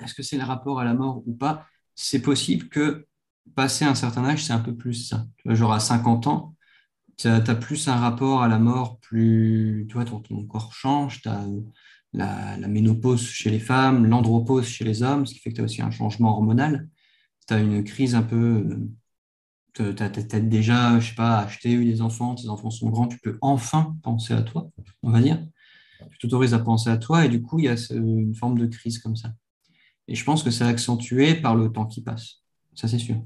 est-ce 0.00 0.14
que 0.14 0.22
c'est 0.22 0.38
le 0.38 0.44
rapport 0.44 0.80
à 0.80 0.84
la 0.84 0.94
mort 0.94 1.22
ou 1.26 1.34
pas? 1.34 1.66
C'est 1.94 2.22
possible 2.22 2.68
que, 2.68 3.06
passé 3.54 3.84
un 3.84 3.94
certain 3.94 4.24
âge, 4.24 4.44
c'est 4.44 4.52
un 4.52 4.60
peu 4.60 4.74
plus 4.76 4.94
ça. 4.94 5.26
Tu 5.36 5.48
vois, 5.48 5.54
genre 5.54 5.72
à 5.72 5.80
50 5.80 6.26
ans, 6.26 6.54
tu 7.16 7.28
as, 7.28 7.40
plus 7.54 7.88
un 7.88 7.96
rapport 7.96 8.42
à 8.42 8.48
la 8.48 8.58
mort, 8.58 8.98
plus, 9.00 9.86
tu 9.90 10.04
ton, 10.04 10.46
corps 10.46 10.72
change, 10.72 11.20
tu 11.22 11.28
as 11.28 11.44
la, 12.12 12.56
la 12.56 12.68
ménopause 12.68 13.26
chez 13.26 13.50
les 13.50 13.58
femmes, 13.58 14.06
l'andropause 14.06 14.66
chez 14.66 14.84
les 14.84 15.02
hommes, 15.02 15.26
ce 15.26 15.34
qui 15.34 15.40
fait 15.40 15.50
que 15.50 15.56
tu 15.56 15.60
as 15.60 15.64
aussi 15.64 15.82
un 15.82 15.90
changement 15.90 16.30
hormonal. 16.30 16.88
Tu 17.46 17.54
as 17.54 17.60
une 17.60 17.84
crise 17.84 18.14
un 18.14 18.22
peu. 18.22 18.88
Tu 19.74 19.82
as, 19.82 20.08
déjà, 20.40 20.98
je 20.98 21.10
sais 21.10 21.14
pas, 21.14 21.40
acheté, 21.40 21.72
eu 21.72 21.84
des 21.84 22.00
enfants, 22.00 22.34
tes 22.34 22.48
enfants 22.48 22.70
sont 22.70 22.88
grands, 22.90 23.06
tu 23.06 23.18
peux 23.18 23.38
enfin 23.40 23.96
penser 24.02 24.34
à 24.34 24.42
toi, 24.42 24.70
on 25.02 25.10
va 25.10 25.20
dire. 25.20 25.46
Tu 26.10 26.18
t'autorises 26.18 26.54
à 26.54 26.58
penser 26.58 26.90
à 26.90 26.96
toi 26.96 27.24
et 27.24 27.28
du 27.28 27.42
coup, 27.42 27.58
il 27.58 27.66
y 27.66 27.68
a 27.68 27.76
une 27.90 28.34
forme 28.34 28.58
de 28.58 28.66
crise 28.66 28.98
comme 28.98 29.16
ça. 29.16 29.32
Et 30.08 30.14
je 30.14 30.24
pense 30.24 30.42
que 30.42 30.50
c'est 30.50 30.64
accentué 30.64 31.34
par 31.34 31.54
le 31.54 31.70
temps 31.70 31.86
qui 31.86 32.02
passe. 32.02 32.42
Ça, 32.74 32.88
c'est 32.88 32.98
sûr. 32.98 33.16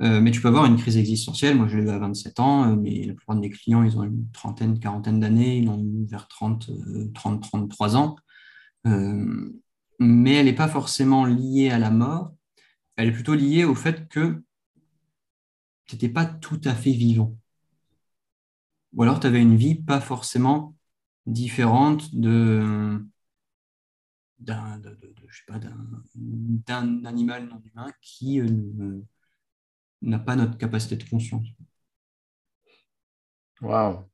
Euh, 0.00 0.20
mais 0.20 0.30
tu 0.30 0.40
peux 0.40 0.48
avoir 0.48 0.66
une 0.66 0.76
crise 0.76 0.96
existentielle. 0.96 1.56
Moi, 1.56 1.68
je 1.68 1.78
l'ai 1.78 1.84
eu 1.84 1.90
à 1.90 1.98
27 1.98 2.40
ans, 2.40 2.72
euh, 2.72 2.76
mais 2.76 3.04
la 3.04 3.14
plupart 3.14 3.36
de 3.36 3.40
mes 3.40 3.50
clients, 3.50 3.82
ils 3.82 3.96
ont 3.96 4.02
une 4.02 4.30
trentaine, 4.32 4.78
quarantaine 4.78 5.20
d'années, 5.20 5.58
ils 5.58 5.68
ont 5.68 5.78
eu 5.78 6.06
vers 6.06 6.28
30, 6.28 6.70
euh, 6.70 7.10
30, 7.14 7.42
33 7.42 7.96
ans. 7.96 8.16
Euh, 8.86 9.52
mais 10.00 10.34
elle 10.34 10.46
n'est 10.46 10.54
pas 10.54 10.68
forcément 10.68 11.24
liée 11.24 11.70
à 11.70 11.78
la 11.78 11.90
mort. 11.90 12.34
Elle 12.96 13.08
est 13.08 13.12
plutôt 13.12 13.34
liée 13.34 13.64
au 13.64 13.74
fait 13.74 14.08
que 14.08 14.42
tu 15.86 15.94
n'étais 15.94 16.08
pas 16.08 16.26
tout 16.26 16.60
à 16.64 16.74
fait 16.74 16.92
vivant. 16.92 17.36
Ou 18.94 19.02
alors 19.02 19.20
tu 19.20 19.26
avais 19.26 19.40
une 19.40 19.56
vie 19.56 19.76
pas 19.76 20.00
forcément 20.00 20.74
différente 21.26 22.14
de 22.14 23.04
d'un 24.42 24.78
de, 24.78 24.90
de- 24.90 25.06
de- 25.06 25.26
je 25.28 25.38
sais 25.38 25.44
pas, 25.46 25.58
d'un- 25.58 27.04
animal 27.04 27.48
non 27.48 27.62
humain 27.64 27.92
qui 28.00 28.40
euh, 28.40 29.00
n'a 30.02 30.18
pas 30.18 30.36
notre 30.36 30.58
capacité 30.58 30.96
de 30.96 31.08
conscience. 31.08 31.46
Waouh. 33.60 34.04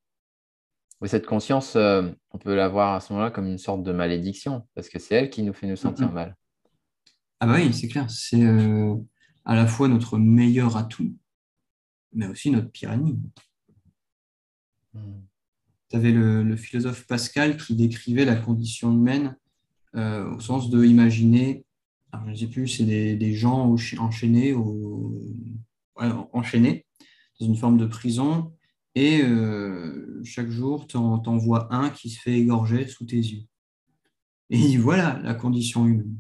Oui, 1.01 1.09
cette 1.09 1.27
conscience, 1.27 1.77
euh, 1.77 2.11
on 2.33 2.39
peut 2.39 2.55
la 2.55 2.69
voir 2.69 2.95
à 2.95 3.01
ce 3.01 3.13
moment-là 3.13 3.31
comme 3.31 3.47
une 3.47 3.59
sorte 3.59 3.83
de 3.83 3.93
malédiction, 3.93 4.69
parce 4.75 4.89
que 4.89 4.99
c'est 4.99 5.15
elle 5.15 5.31
qui 5.31 5.43
nous 5.43 5.53
fait 5.53 5.67
nous 5.67 5.77
sentir 5.77 6.13
mal. 6.13 6.37
Ah 7.41 7.47
bah 7.47 7.55
oui, 7.57 7.73
c'est 7.73 7.89
clair, 7.89 8.11
c'est 8.11 8.45
euh, 8.45 8.97
à 9.45 9.55
la 9.55 9.67
fois 9.67 9.89
notre 9.89 10.19
meilleur 10.19 10.77
atout, 10.77 11.15
mais 12.13 12.27
aussi 12.27 12.51
notre 12.51 12.71
pire 12.71 12.93
ennemi. 12.93 13.19
Hmm. 14.93 15.21
Tu 15.89 15.97
avais 15.97 16.11
le, 16.13 16.43
le 16.43 16.57
philosophe 16.57 17.07
Pascal 17.07 17.57
qui 17.57 17.77
décrivait 17.77 18.25
la 18.25 18.37
condition 18.37 18.93
humaine 18.93 19.37
euh, 19.97 20.35
au 20.35 20.41
sens 20.41 20.71
de 20.71 20.85
imaginer, 20.85 21.65
je 22.25 22.31
ne 22.31 22.35
sais 22.35 22.47
plus, 22.47 22.69
c'est 22.69 22.85
des, 22.85 23.35
gens 23.35 23.75
enchaînés, 23.99 24.55
dans 27.41 27.47
une 27.47 27.57
forme 27.57 27.79
de 27.79 27.87
prison 27.87 28.53
et 28.95 29.23
euh, 29.23 30.21
chaque 30.25 30.51
jour, 30.51 30.87
tu 30.87 30.97
en 30.97 31.37
vois 31.37 31.73
un 31.73 31.91
qui 31.91 32.11
se 32.11 32.21
fait 32.21 32.39
égorger 32.39 32.89
sous 32.89 33.05
tes 33.05 33.17
yeux. 33.17 33.45
Et 34.51 34.77
voilà 34.77 35.21
la 35.23 35.35
condition 35.35 35.87
humaine. 35.87 36.17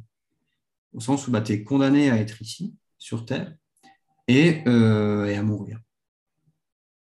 Au 0.92 1.00
sens 1.00 1.26
où 1.26 1.30
bah, 1.30 1.40
tu 1.40 1.52
es 1.52 1.64
condamné 1.64 2.10
à 2.10 2.16
être 2.16 2.40
ici, 2.40 2.74
sur 2.98 3.24
Terre, 3.24 3.54
et, 4.28 4.62
euh, 4.68 5.26
et 5.26 5.34
à 5.34 5.42
mourir. 5.42 5.80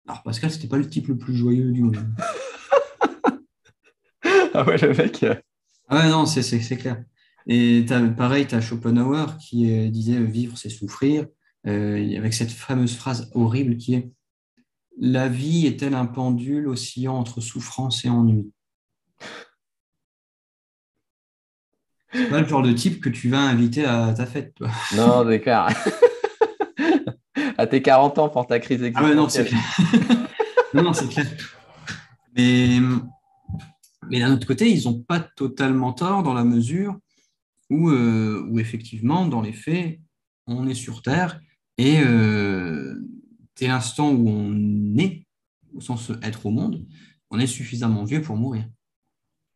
Alors 0.08 0.22
Pascal, 0.22 0.50
c'était 0.50 0.68
pas 0.68 0.78
le 0.78 0.88
type 0.88 1.08
le 1.08 1.16
plus 1.16 1.36
joyeux 1.36 1.70
du 1.70 1.82
monde. 1.82 1.98
ah 4.54 4.64
ouais, 4.64 4.78
le 4.78 4.94
mec. 4.94 5.24
Euh. 5.92 5.98
Ah 6.00 6.08
non, 6.08 6.26
c'est 6.26 6.76
clair. 6.76 7.02
Et 7.46 7.84
pareil, 8.16 8.46
tu 8.46 8.54
as 8.54 8.60
Schopenhauer 8.60 9.36
qui 9.38 9.90
disait 9.90 10.20
vivre, 10.20 10.56
c'est 10.56 10.70
souffrir, 10.70 11.26
avec 11.64 12.34
cette 12.34 12.50
fameuse 12.50 12.96
phrase 12.96 13.30
horrible 13.34 13.76
qui 13.76 13.94
est 13.94 14.12
la 14.98 15.28
vie 15.28 15.66
est-elle 15.66 15.94
un 15.94 16.06
pendule 16.06 16.68
oscillant 16.68 17.16
entre 17.16 17.40
souffrance 17.40 18.04
et 18.04 18.10
ennui? 18.10 18.50
C'est 22.12 22.28
pas 22.28 22.40
le 22.40 22.46
genre 22.46 22.62
de 22.62 22.72
type 22.72 23.02
que 23.02 23.08
tu 23.08 23.30
vas 23.30 23.40
inviter 23.40 23.86
à 23.86 24.12
ta 24.12 24.26
fête, 24.26 24.54
toi. 24.54 24.68
Non, 24.94 25.24
c'est 25.26 25.40
clair. 25.40 25.68
à 27.58 27.66
tes 27.66 27.80
40 27.80 28.18
ans 28.18 28.28
pour 28.28 28.46
ta 28.46 28.58
crise 28.60 28.82
existentielle. 28.82 29.06
Ah 29.06 29.14
ouais, 29.14 29.16
non, 29.16 29.28
c'est 29.30 29.46
clair. 29.46 30.28
non, 30.74 30.92
c'est 30.92 31.08
clair. 31.08 31.26
Mais, 32.36 32.80
mais 34.10 34.20
d'un 34.20 34.32
autre 34.32 34.46
côté, 34.46 34.70
ils 34.70 34.84
n'ont 34.84 35.00
pas 35.00 35.20
totalement 35.20 35.92
tort 35.92 36.22
dans 36.22 36.34
la 36.34 36.44
mesure 36.44 36.98
où, 37.70 37.90
euh, 37.90 38.46
où, 38.50 38.58
effectivement, 38.58 39.26
dans 39.26 39.40
les 39.40 39.52
faits, 39.52 40.00
on 40.46 40.66
est 40.66 40.74
sur 40.74 41.02
Terre 41.02 41.40
et 41.78 42.00
euh, 42.00 42.94
dès 43.56 43.68
l'instant 43.68 44.12
où 44.12 44.28
on 44.28 44.96
est, 44.98 45.26
au 45.74 45.80
sens 45.80 46.12
être 46.22 46.46
au 46.46 46.50
monde, 46.50 46.86
on 47.30 47.38
est 47.38 47.46
suffisamment 47.46 48.04
vieux 48.04 48.20
pour 48.20 48.36
mourir. 48.36 48.68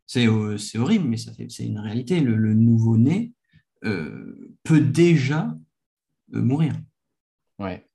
C'est 0.07 0.29
euh, 0.29 0.57
horrible, 0.77 1.09
mais 1.09 1.17
c'est 1.17 1.67
une 1.67 1.81
réalité. 1.81 2.21
Le, 2.21 2.55
nouveau-né 2.55 3.33
peut 3.83 4.81
déjà 4.81 5.57
mourir. 6.33 6.75
Ouais. 7.59 7.87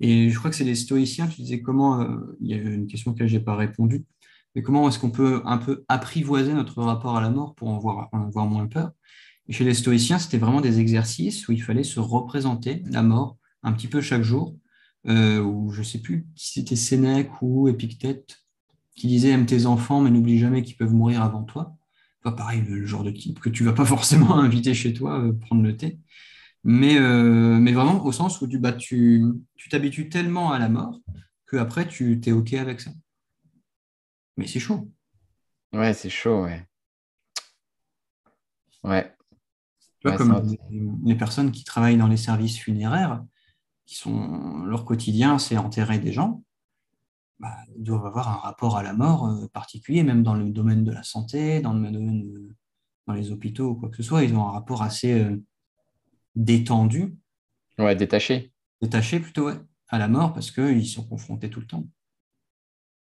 Et 0.00 0.30
je 0.30 0.38
crois 0.38 0.50
que 0.50 0.56
c'est 0.56 0.64
les 0.64 0.74
stoïciens, 0.74 1.28
tu 1.28 1.42
disais 1.42 1.60
comment, 1.60 2.04
il 2.40 2.48
y 2.48 2.54
a 2.54 2.56
une 2.56 2.86
question 2.86 3.14
que 3.14 3.26
je 3.26 3.36
n'ai 3.36 3.44
pas 3.44 3.54
répondu, 3.54 4.04
mais 4.54 4.62
comment 4.62 4.88
est-ce 4.88 4.98
qu'on 4.98 5.10
peut 5.10 5.42
un 5.44 5.58
peu 5.58 5.84
apprivoiser 5.88 6.52
notre 6.52 6.82
rapport 6.82 7.16
à 7.16 7.20
la 7.20 7.30
mort 7.30 7.54
pour 7.54 7.68
en 7.68 7.78
voir, 7.78 8.08
avoir 8.12 8.46
moins 8.46 8.66
peur? 8.66 8.90
Chez 9.48 9.64
les 9.64 9.74
stoïciens, 9.74 10.18
c'était 10.18 10.38
vraiment 10.38 10.60
des 10.60 10.78
exercices 10.78 11.48
où 11.48 11.52
il 11.52 11.62
fallait 11.62 11.82
se 11.82 11.98
représenter 11.98 12.84
la 12.86 13.02
mort 13.02 13.36
un 13.62 13.72
petit 13.72 13.88
peu 13.88 14.00
chaque 14.00 14.22
jour 14.22 14.56
euh, 15.08 15.40
ou 15.42 15.70
je 15.72 15.80
ne 15.80 15.84
sais 15.84 15.98
plus 15.98 16.26
si 16.36 16.60
c'était 16.60 16.76
Sénèque 16.76 17.30
ou 17.42 17.68
Épictète, 17.68 18.38
qui 18.94 19.08
disait 19.08 19.30
aime 19.30 19.46
tes 19.46 19.66
enfants, 19.66 20.00
mais 20.00 20.10
n'oublie 20.10 20.38
jamais 20.38 20.62
qu'ils 20.62 20.76
peuvent 20.76 20.92
mourir 20.92 21.22
avant 21.22 21.42
toi. 21.42 21.76
Pas 22.22 22.32
pareil, 22.32 22.62
le, 22.68 22.84
genre 22.84 23.02
de 23.02 23.10
type 23.10 23.40
que 23.40 23.48
tu 23.48 23.64
vas 23.64 23.72
pas 23.72 23.84
forcément 23.84 24.34
inviter 24.38 24.74
chez 24.74 24.92
toi 24.92 25.18
euh, 25.20 25.32
prendre 25.32 25.62
le 25.62 25.76
thé. 25.76 25.98
Mais, 26.62 26.98
euh, 26.98 27.58
vraiment 27.72 28.04
au 28.04 28.12
sens 28.12 28.40
où 28.42 28.46
tu 28.46 28.58
bah, 28.58 28.72
tu 28.72 29.24
t'habitues 29.70 30.10
tellement 30.10 30.52
à 30.52 30.58
la 30.58 30.68
mort 30.68 31.00
qu'après 31.50 31.88
tu 31.88 32.20
es 32.24 32.32
OK 32.32 32.52
avec 32.54 32.80
ça. 32.80 32.90
Mais 34.36 34.46
c'est 34.46 34.60
chaud. 34.60 34.90
Ouais, 35.72 35.92
c'est 35.92 36.10
chaud, 36.10 36.44
ouais. 36.44 36.66
Ouais. 38.82 39.14
Tu 40.00 40.08
vois, 40.08 40.16
comme 40.16 40.56
les 41.04 41.14
personnes 41.14 41.52
qui 41.52 41.64
travaillent 41.64 41.98
dans 41.98 42.08
les 42.08 42.16
services 42.16 42.58
funéraires, 42.58 43.22
sont 43.94 44.62
leur 44.64 44.84
quotidien, 44.84 45.38
c'est 45.38 45.56
enterrer 45.56 45.98
des 45.98 46.12
gens, 46.12 46.44
bah, 47.38 47.56
ils 47.76 47.82
doivent 47.82 48.06
avoir 48.06 48.28
un 48.28 48.36
rapport 48.36 48.76
à 48.76 48.82
la 48.82 48.92
mort 48.92 49.26
euh, 49.26 49.48
particulier, 49.48 50.02
même 50.02 50.22
dans 50.22 50.34
le 50.34 50.50
domaine 50.50 50.84
de 50.84 50.92
la 50.92 51.02
santé, 51.02 51.60
dans 51.60 51.72
le 51.72 51.90
domaine 51.90 52.54
dans 53.06 53.14
les 53.14 53.32
hôpitaux 53.32 53.70
ou 53.70 53.74
quoi 53.74 53.88
que 53.88 53.96
ce 53.96 54.02
soit, 54.02 54.22
ils 54.22 54.34
ont 54.36 54.46
un 54.46 54.52
rapport 54.52 54.82
assez 54.82 55.20
euh, 55.20 55.42
détendu. 56.36 57.16
Ouais, 57.78 57.96
détaché. 57.96 58.52
Détaché 58.80 59.18
plutôt, 59.20 59.46
ouais, 59.46 59.58
à 59.88 59.98
la 59.98 60.06
mort 60.06 60.32
parce 60.34 60.50
qu'ils 60.50 60.86
sont 60.86 61.06
confrontés 61.06 61.50
tout 61.50 61.60
le 61.60 61.66
temps. 61.66 61.88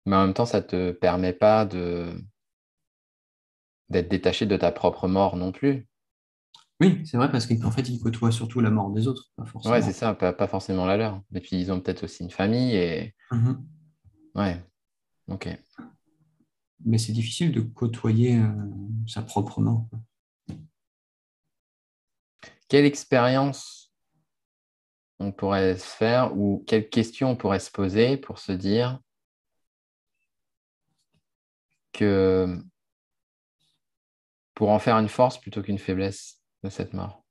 Mais 0.05 0.15
en 0.15 0.25
même 0.25 0.33
temps, 0.33 0.45
ça 0.45 0.61
ne 0.61 0.65
te 0.65 0.91
permet 0.91 1.33
pas 1.33 1.65
de 1.65 2.13
d'être 3.89 4.09
détaché 4.09 4.45
de 4.45 4.57
ta 4.57 4.71
propre 4.71 5.07
mort 5.07 5.35
non 5.35 5.51
plus. 5.51 5.87
Oui, 6.81 7.05
c'est 7.05 7.17
vrai, 7.17 7.31
parce 7.31 7.47
qu'en 7.47 7.71
fait, 7.71 7.87
ils 7.87 7.99
côtoient 7.99 8.31
surtout 8.31 8.59
la 8.59 8.69
mort 8.69 8.89
des 8.91 9.07
autres, 9.07 9.31
pas 9.37 9.45
forcément. 9.45 9.73
Ouais, 9.73 9.81
c'est 9.81 9.93
ça, 9.93 10.13
pas, 10.13 10.47
forcément 10.47 10.85
la 10.85 10.97
leur. 10.97 11.21
Et 11.33 11.39
puis, 11.39 11.55
ils 11.59 11.71
ont 11.71 11.79
peut-être 11.79 12.03
aussi 12.03 12.23
une 12.23 12.31
famille 12.31 12.75
et. 12.75 13.15
Mm-hmm. 13.31 13.57
Ouais, 14.35 14.63
ok. 15.29 15.57
Mais 16.83 16.97
c'est 16.97 17.13
difficile 17.13 17.53
de 17.53 17.61
côtoyer 17.61 18.37
euh, 18.37 18.51
sa 19.07 19.21
propre 19.21 19.61
mort. 19.61 19.87
Quelle 22.67 22.85
expérience 22.85 23.93
on 25.19 25.31
pourrait 25.31 25.77
se 25.77 25.85
faire 25.85 26.37
ou 26.37 26.63
quelles 26.67 26.89
questions 26.89 27.31
on 27.31 27.35
pourrait 27.37 27.59
se 27.59 27.71
poser 27.71 28.17
pour 28.17 28.39
se 28.39 28.51
dire 28.51 28.99
pour 34.53 34.69
en 34.69 34.79
faire 34.79 34.97
une 34.97 35.09
force 35.09 35.39
plutôt 35.39 35.61
qu'une 35.61 35.77
faiblesse 35.79 36.41
cette 36.69 36.93
mort. 36.93 37.23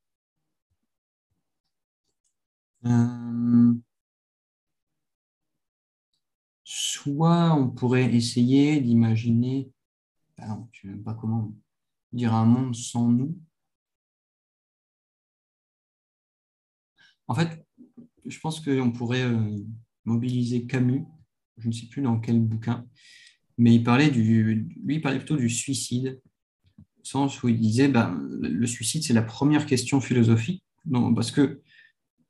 Euh, 2.87 3.75
Soit 6.65 7.55
on 7.55 7.71
pourrait 7.71 8.15
essayer 8.15 8.81
d'imaginer, 8.81 9.71
je 10.39 10.45
ne 10.45 10.65
sais 10.73 10.89
même 10.89 11.03
pas 11.03 11.15
comment 11.15 11.55
dire 12.13 12.35
un 12.35 12.47
monde 12.47 12.75
sans 12.75 13.09
nous. 13.09 13.39
En 17.27 17.35
fait, 17.35 17.67
je 18.25 18.39
pense 18.41 18.61
qu'on 18.61 18.93
pourrait 18.93 19.23
euh, 19.23 19.59
mobiliser 20.05 20.67
Camus, 20.67 21.05
je 21.59 21.69
ne 21.69 21.73
sais 21.73 21.87
plus 21.87 22.03
dans 22.03 22.19
quel 22.21 22.41
bouquin, 22.41 22.87
mais 23.59 23.75
il 23.75 23.83
parlait 23.83 24.11
du, 24.11 24.67
lui, 24.85 24.97
il 24.97 25.01
parlait 25.01 25.19
plutôt 25.19 25.37
du 25.37 25.49
suicide 25.49 26.21
sens 27.05 27.43
où 27.43 27.49
il 27.49 27.61
disait 27.61 27.89
ben, 27.89 28.19
le 28.31 28.67
suicide, 28.67 29.05
c'est 29.05 29.13
la 29.13 29.23
première 29.23 29.67
question 29.67 30.01
philosophique. 30.01 30.65
Non, 30.87 31.15
parce 31.15 31.31
que 31.31 31.61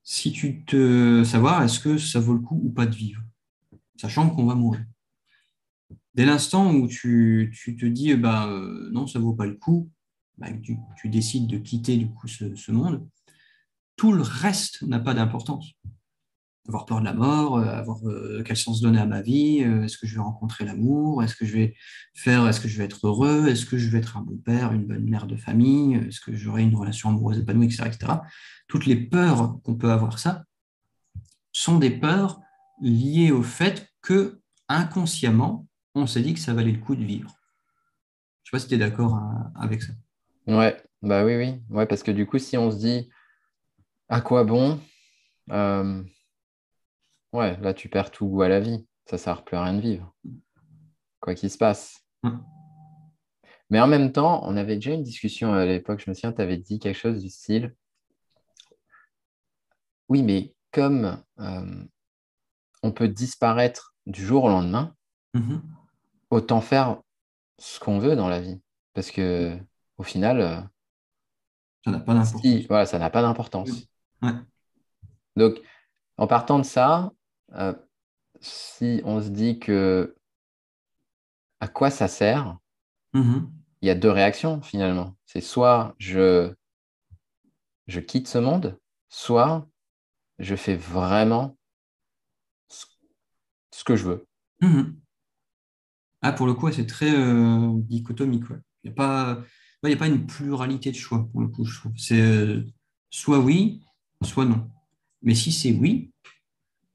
si 0.02 0.32
tu 0.32 0.64
te 0.64 1.24
savoir, 1.24 1.62
est-ce 1.62 1.80
que 1.80 1.96
ça 1.96 2.20
vaut 2.20 2.34
le 2.34 2.40
coup 2.40 2.60
ou 2.62 2.70
pas 2.70 2.86
de 2.86 2.94
vivre, 2.94 3.22
sachant 3.96 4.28
qu'on 4.30 4.44
va 4.44 4.54
mourir. 4.54 4.84
Dès 6.14 6.26
l'instant 6.26 6.72
où 6.74 6.86
tu, 6.86 7.52
te 7.78 7.86
dis 7.86 8.14
bah, 8.14 8.48
non, 8.92 9.06
ça 9.06 9.18
vaut 9.18 9.32
pas 9.32 9.46
le 9.46 9.54
coup, 9.54 9.90
bah, 10.36 10.48
tu, 10.62 11.08
décides 11.08 11.46
de 11.46 11.58
quitter 11.58 11.96
du 11.96 12.08
coup 12.08 12.28
ce 12.28 12.70
monde, 12.70 13.06
tout 13.96 14.12
le 14.12 14.22
reste 14.22 14.82
n'a 14.82 14.98
pas 14.98 15.14
d'importance 15.14 15.72
avoir 16.68 16.86
peur 16.86 17.00
de 17.00 17.04
la 17.04 17.12
mort, 17.12 17.58
euh, 17.58 17.66
avoir 17.66 17.98
euh, 18.06 18.42
quel 18.44 18.56
sens 18.56 18.80
donner 18.80 18.98
à 18.98 19.06
ma 19.06 19.20
vie, 19.20 19.62
euh, 19.62 19.84
est-ce 19.84 19.98
que 19.98 20.06
je 20.06 20.14
vais 20.14 20.22
rencontrer 20.22 20.64
l'amour, 20.64 21.22
est-ce 21.22 21.36
que 21.36 21.44
je 21.44 21.52
vais 21.52 21.74
faire, 22.14 22.46
est-ce 22.48 22.60
que 22.60 22.68
je 22.68 22.78
vais 22.78 22.84
être 22.84 23.06
heureux, 23.06 23.48
est-ce 23.48 23.66
que 23.66 23.76
je 23.76 23.88
vais 23.90 23.98
être 23.98 24.16
un 24.16 24.22
bon 24.22 24.36
père, 24.36 24.72
une 24.72 24.86
bonne 24.86 25.04
mère 25.04 25.26
de 25.26 25.36
famille, 25.36 25.96
est-ce 25.96 26.20
que 26.20 26.34
j'aurai 26.34 26.62
une 26.62 26.74
relation 26.74 27.10
amoureuse 27.10 27.38
épanouie, 27.38 27.66
etc., 27.66 27.84
etc. 27.86 28.12
Toutes 28.66 28.86
les 28.86 28.96
peurs 28.96 29.60
qu'on 29.62 29.74
peut 29.74 29.90
avoir 29.90 30.18
ça 30.18 30.44
sont 31.52 31.78
des 31.78 31.90
peurs 31.90 32.40
liées 32.80 33.30
au 33.30 33.42
fait 33.42 33.90
que 34.00 34.40
inconsciemment, 34.68 35.68
on 35.94 36.06
s'est 36.06 36.22
dit 36.22 36.34
que 36.34 36.40
ça 36.40 36.54
valait 36.54 36.72
le 36.72 36.80
coup 36.80 36.96
de 36.96 37.04
vivre. 37.04 37.30
Je 38.42 38.48
ne 38.48 38.50
sais 38.50 38.50
pas 38.52 38.58
si 38.58 38.68
tu 38.68 38.74
es 38.74 38.78
d'accord 38.78 39.20
avec 39.54 39.82
ça. 39.82 39.92
Ouais, 40.46 40.82
bah 41.02 41.24
oui, 41.24 41.36
oui. 41.36 41.62
Ouais, 41.70 41.86
parce 41.86 42.02
que 42.02 42.10
du 42.10 42.26
coup, 42.26 42.38
si 42.38 42.56
on 42.56 42.70
se 42.70 42.76
dit 42.78 43.08
à 44.08 44.20
quoi 44.20 44.44
bon 44.44 44.80
Ouais, 47.34 47.56
là, 47.60 47.74
tu 47.74 47.88
perds 47.88 48.12
tout 48.12 48.28
goût 48.28 48.42
à 48.42 48.48
la 48.48 48.60
vie. 48.60 48.86
Ça 49.06 49.16
ne 49.16 49.20
sert 49.20 49.42
plus 49.42 49.56
à 49.56 49.64
rien 49.64 49.74
de 49.74 49.80
vivre. 49.80 50.14
Quoi 51.18 51.34
qu'il 51.34 51.50
se 51.50 51.58
passe. 51.58 52.06
Mm. 52.22 52.38
Mais 53.70 53.80
en 53.80 53.88
même 53.88 54.12
temps, 54.12 54.40
on 54.44 54.56
avait 54.56 54.76
déjà 54.76 54.92
une 54.92 55.02
discussion 55.02 55.52
à 55.52 55.66
l'époque. 55.66 56.00
Je 56.00 56.08
me 56.08 56.14
souviens, 56.14 56.32
tu 56.32 56.40
avais 56.40 56.58
dit 56.58 56.78
quelque 56.78 56.96
chose 56.96 57.20
du 57.20 57.28
style 57.28 57.74
Oui, 60.08 60.22
mais 60.22 60.54
comme 60.70 61.20
euh, 61.40 61.84
on 62.84 62.92
peut 62.92 63.08
disparaître 63.08 63.96
du 64.06 64.24
jour 64.24 64.44
au 64.44 64.48
lendemain, 64.48 64.94
mm-hmm. 65.34 65.60
autant 66.30 66.60
faire 66.60 67.02
ce 67.58 67.80
qu'on 67.80 67.98
veut 67.98 68.14
dans 68.14 68.28
la 68.28 68.40
vie. 68.40 68.62
Parce 68.92 69.10
que 69.10 69.58
au 69.98 70.04
final, 70.04 70.40
euh, 70.40 70.60
ça 71.84 71.90
n'a 71.90 71.98
pas 71.98 72.14
d'importance. 72.14 72.66
voilà, 72.68 72.86
ça 72.86 72.98
n'a 73.00 73.10
pas 73.10 73.22
d'importance. 73.22 73.88
Donc, 75.34 75.60
en 76.16 76.28
partant 76.28 76.60
de 76.60 76.64
ça, 76.64 77.10
euh, 77.52 77.74
si 78.40 79.00
on 79.04 79.20
se 79.20 79.28
dit 79.28 79.58
que 79.58 80.16
à 81.60 81.68
quoi 81.68 81.90
ça 81.90 82.08
sert, 82.08 82.58
mm-hmm. 83.14 83.48
il 83.82 83.88
y 83.88 83.90
a 83.90 83.94
deux 83.94 84.10
réactions 84.10 84.60
finalement. 84.60 85.16
C'est 85.26 85.40
soit 85.40 85.94
je, 85.98 86.52
je 87.86 88.00
quitte 88.00 88.28
ce 88.28 88.38
monde, 88.38 88.78
soit 89.08 89.68
je 90.38 90.56
fais 90.56 90.76
vraiment 90.76 91.56
ce, 92.68 93.84
que 93.84 93.96
je 93.96 94.04
veux. 94.04 94.26
Mhm. 94.60 94.96
Ah, 96.22 96.32
pour 96.32 96.46
le 96.46 96.54
coup, 96.54 96.70
c'est 96.72 96.86
très 96.86 97.12
euh, 97.14 97.72
dichotomique. 97.74 98.44
Il 98.82 98.90
n'y 98.90 98.90
a, 98.90 98.94
pas, 98.94 99.42
a 99.82 99.96
pas 99.96 100.06
une 100.06 100.26
pluralité 100.26 100.90
de 100.90 100.96
choix, 100.96 101.28
pour 101.30 101.40
le 101.40 101.48
coup, 101.48 101.64
je 101.64 101.78
trouve. 101.78 101.92
C'est 101.96 102.20
euh, 102.20 102.64
soit 103.10 103.38
oui, 103.38 103.84
soit 104.22 104.46
non. 104.46 104.70
Mais 105.22 105.34
si 105.34 105.52
c'est 105.52 105.72
oui, 105.72 106.12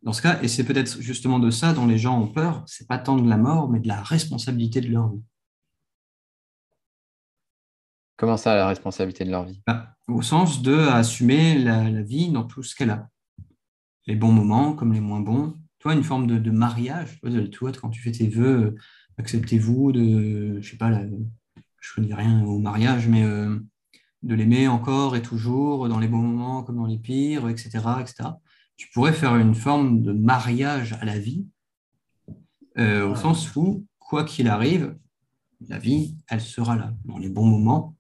dans 0.02 0.14
ce 0.14 0.22
cas, 0.22 0.42
et 0.42 0.48
c'est 0.48 0.64
peut-être 0.64 1.02
justement 1.02 1.40
de 1.40 1.50
ça 1.50 1.74
dont 1.74 1.86
les 1.86 1.98
gens 1.98 2.22
ont 2.22 2.28
peur, 2.28 2.64
c'est 2.66 2.88
pas 2.88 2.98
tant 2.98 3.18
de 3.18 3.28
la 3.28 3.38
mort, 3.38 3.70
mais 3.70 3.80
de 3.80 3.88
la 3.88 4.02
responsabilité 4.02 4.80
de 4.82 4.90
leur 4.90 5.10
vie. 5.10 5.22
Comment 8.16 8.38
ça, 8.38 8.56
la 8.56 8.68
responsabilité 8.68 9.26
de 9.26 9.32
leur 9.32 9.46
vie? 9.46 9.62
Bah, 9.66 9.96
Au 10.08 10.22
sens 10.22 10.62
de 10.62 10.76
assumer 10.76 11.58
la, 11.58 12.02
vie 12.02 12.30
dans 12.30 12.44
tout 12.44 12.64
ce 12.64 12.76
qu'elle 12.76 12.90
a. 12.90 13.10
Les 14.08 14.16
bons 14.16 14.32
moments 14.32 14.74
comme 14.74 14.94
les 14.94 15.00
moins 15.00 15.22
bons. 15.22 15.56
Toi, 15.80 15.94
une 15.94 16.04
forme 16.04 16.28
de, 16.28 16.52
mariage. 16.52 17.22
Toi, 17.52 17.72
quand 17.72 17.90
tu 17.90 18.02
fais 18.02 18.12
tes 18.12 18.28
vœux, 18.28 18.76
acceptez-vous 19.18 19.92
de, 19.94 20.60
je 20.62 20.70
sais 20.70 20.78
pas, 20.78 20.92
je 21.80 21.94
connais 21.96 22.14
rien 22.14 22.44
au 22.44 22.60
mariage, 22.60 23.08
mais 23.08 23.24
euh, 23.24 23.58
de 24.24 24.36
l'aimer 24.36 24.68
encore 24.68 25.16
et 25.16 25.22
toujours 25.22 25.88
dans 25.88 26.00
les 26.00 26.10
bons 26.10 26.18
moments 26.22 26.64
comme 26.64 26.76
dans 26.76 26.86
les 26.86 26.98
pires, 26.98 27.48
etc., 27.48 27.80
etc. 28.02 28.30
Tu 28.80 28.88
pourrais 28.94 29.12
faire 29.12 29.36
une 29.36 29.56
forme 29.56 30.02
de 30.02 30.14
mariage 30.14 30.94
à 31.02 31.06
la 31.06 31.20
vie, 31.20 31.46
euh, 32.78 33.10
au 33.10 33.14
sens 33.14 33.54
où, 33.58 33.86
quoi 34.00 34.24
qu'il 34.24 34.48
arrive, 34.48 34.98
la 35.68 35.78
vie, 35.78 36.16
elle 36.30 36.40
sera 36.40 36.78
là, 36.78 36.94
dans 37.04 37.18
les 37.18 37.28
bons 37.28 37.46
moments 37.46 37.98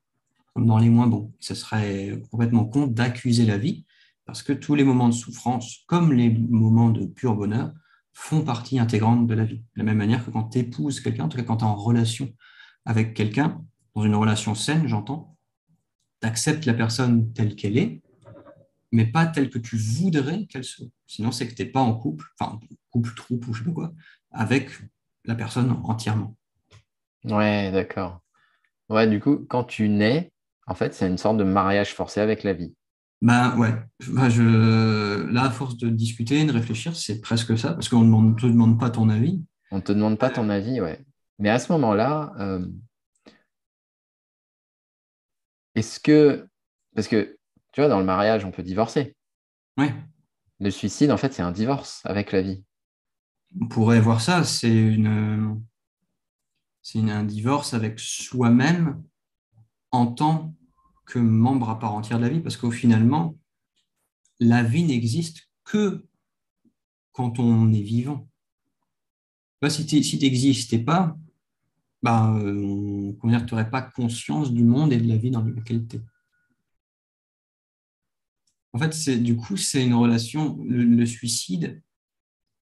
comme 0.53 0.65
dans 0.65 0.77
les 0.77 0.89
moins 0.89 1.07
bons. 1.07 1.33
Ce 1.41 1.53
serait 1.53 2.21
complètement 2.31 2.63
con 2.63 2.87
d'accuser 2.87 3.45
la 3.45 3.57
vie, 3.57 3.85
parce 4.25 4.41
que 4.41 4.53
tous 4.53 4.73
les 4.73 4.85
moments 4.85 5.09
de 5.09 5.13
souffrance, 5.13 5.83
comme 5.85 6.13
les 6.13 6.29
moments 6.29 6.91
de 6.91 7.05
pur 7.05 7.35
bonheur, 7.35 7.73
font 8.13 8.41
partie 8.41 8.79
intégrante 8.79 9.27
de 9.27 9.33
la 9.33 9.43
vie. 9.43 9.57
De 9.57 9.79
la 9.79 9.83
même 9.83 9.97
manière 9.97 10.25
que 10.25 10.31
quand 10.31 10.45
tu 10.45 10.59
épouses 10.59 11.01
quelqu'un, 11.01 11.25
en 11.25 11.29
tout 11.29 11.37
cas 11.37 11.43
quand 11.43 11.57
tu 11.57 11.65
es 11.65 11.67
en 11.67 11.75
relation 11.75 12.33
avec 12.85 13.13
quelqu'un, 13.13 13.61
dans 13.95 14.05
une 14.05 14.15
relation 14.15 14.55
saine, 14.55 14.87
j'entends, 14.87 15.35
tu 16.21 16.27
acceptes 16.27 16.65
la 16.65 16.73
personne 16.73 17.33
telle 17.33 17.57
qu'elle 17.57 17.77
est, 17.77 18.01
mais 18.91 19.05
pas 19.05 19.25
telle 19.27 19.49
que 19.49 19.59
tu 19.59 19.77
voudrais 19.77 20.45
qu'elle 20.45 20.63
soit. 20.63 20.87
Sinon, 21.07 21.31
c'est 21.31 21.47
que 21.47 21.53
tu 21.53 21.63
n'es 21.63 21.69
pas 21.69 21.81
en 21.81 21.95
couple, 21.95 22.25
enfin, 22.39 22.59
couple, 22.91 23.13
troupe 23.15 23.47
ou 23.47 23.53
je 23.53 23.59
sais 23.59 23.69
pas 23.69 23.73
quoi, 23.73 23.93
avec 24.31 24.69
la 25.25 25.35
personne 25.35 25.71
entièrement. 25.83 26.35
Ouais, 27.25 27.71
d'accord. 27.71 28.21
Ouais, 28.89 29.07
du 29.07 29.19
coup, 29.19 29.45
quand 29.49 29.63
tu 29.63 29.89
nais, 29.89 30.31
en 30.65 30.75
fait, 30.75 30.93
c'est 30.93 31.07
une 31.07 31.17
sorte 31.17 31.37
de 31.37 31.43
mariage 31.43 31.93
forcé 31.93 32.19
avec 32.21 32.43
la 32.43 32.53
vie. 32.53 32.73
Ben 33.21 33.57
ouais, 33.57 33.73
je... 33.99 35.29
là, 35.31 35.43
à 35.43 35.49
force 35.51 35.77
de 35.77 35.89
discuter, 35.89 36.45
de 36.45 36.53
réfléchir, 36.53 36.95
c'est 36.95 37.19
presque 37.19 37.57
ça, 37.57 37.73
parce 37.73 37.89
qu'on 37.89 38.03
ne 38.03 38.33
te 38.33 38.45
demande 38.45 38.79
pas 38.79 38.89
ton 38.89 39.09
avis. 39.09 39.43
On 39.71 39.77
ne 39.77 39.81
te 39.81 39.91
demande 39.91 40.17
pas 40.17 40.29
ton 40.29 40.49
avis, 40.49 40.79
ouais. 40.79 41.03
Mais 41.37 41.49
à 41.49 41.59
ce 41.59 41.71
moment-là, 41.73 42.33
euh, 42.39 42.65
est-ce 45.75 45.99
que. 45.99 46.47
Parce 46.95 47.07
que, 47.07 47.37
tu 47.71 47.81
vois, 47.81 47.89
dans 47.89 47.99
le 47.99 48.05
mariage, 48.05 48.45
on 48.45 48.51
peut 48.51 48.63
divorcer. 48.63 49.15
Ouais. 49.77 49.93
Le 50.59 50.71
suicide, 50.71 51.11
en 51.11 51.17
fait, 51.17 51.33
c'est 51.33 51.41
un 51.41 51.51
divorce 51.51 52.01
avec 52.05 52.31
la 52.31 52.41
vie. 52.41 52.63
On 53.59 53.67
pourrait 53.67 54.01
voir 54.01 54.21
ça, 54.21 54.43
c'est 54.43 54.75
une. 54.75 55.61
C'est 56.81 56.99
un 56.99 57.23
divorce 57.23 57.73
avec 57.73 57.99
soi-même 57.99 59.03
en 59.91 60.07
tant 60.07 60.55
que 61.05 61.19
membre 61.19 61.69
à 61.69 61.79
part 61.79 61.93
entière 61.93 62.19
de 62.19 62.23
la 62.23 62.29
vie, 62.29 62.39
parce 62.39 62.57
qu'au 62.57 62.71
finalement, 62.71 63.37
la 64.39 64.63
vie 64.63 64.83
n'existe 64.83 65.49
que 65.63 66.05
quand 67.11 67.39
on 67.39 67.71
est 67.73 67.81
vivant. 67.81 68.27
si 69.67 69.85
tu 69.85 69.95
n'existais 69.95 70.79
pas, 70.79 71.17
bah, 72.01 72.33
euh, 72.37 73.13
on 73.21 73.27
n'aurait 73.27 73.69
pas 73.69 73.81
conscience 73.81 74.53
du 74.53 74.63
monde 74.63 74.93
et 74.93 74.97
de 74.97 75.07
la 75.07 75.17
vie 75.17 75.31
dans 75.31 75.43
laquelle 75.43 75.85
tu 75.87 75.97
es. 75.97 76.01
En 78.73 78.79
fait, 78.79 78.93
c'est, 78.93 79.17
du 79.17 79.35
coup, 79.35 79.57
c'est 79.57 79.83
une 79.83 79.95
relation, 79.95 80.57
le, 80.63 81.05
suicide, 81.05 81.81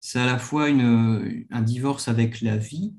c'est 0.00 0.18
à 0.18 0.26
la 0.26 0.38
fois 0.38 0.68
une, 0.68 1.46
un 1.50 1.62
divorce 1.62 2.08
avec 2.08 2.40
la 2.40 2.56
vie, 2.56 2.94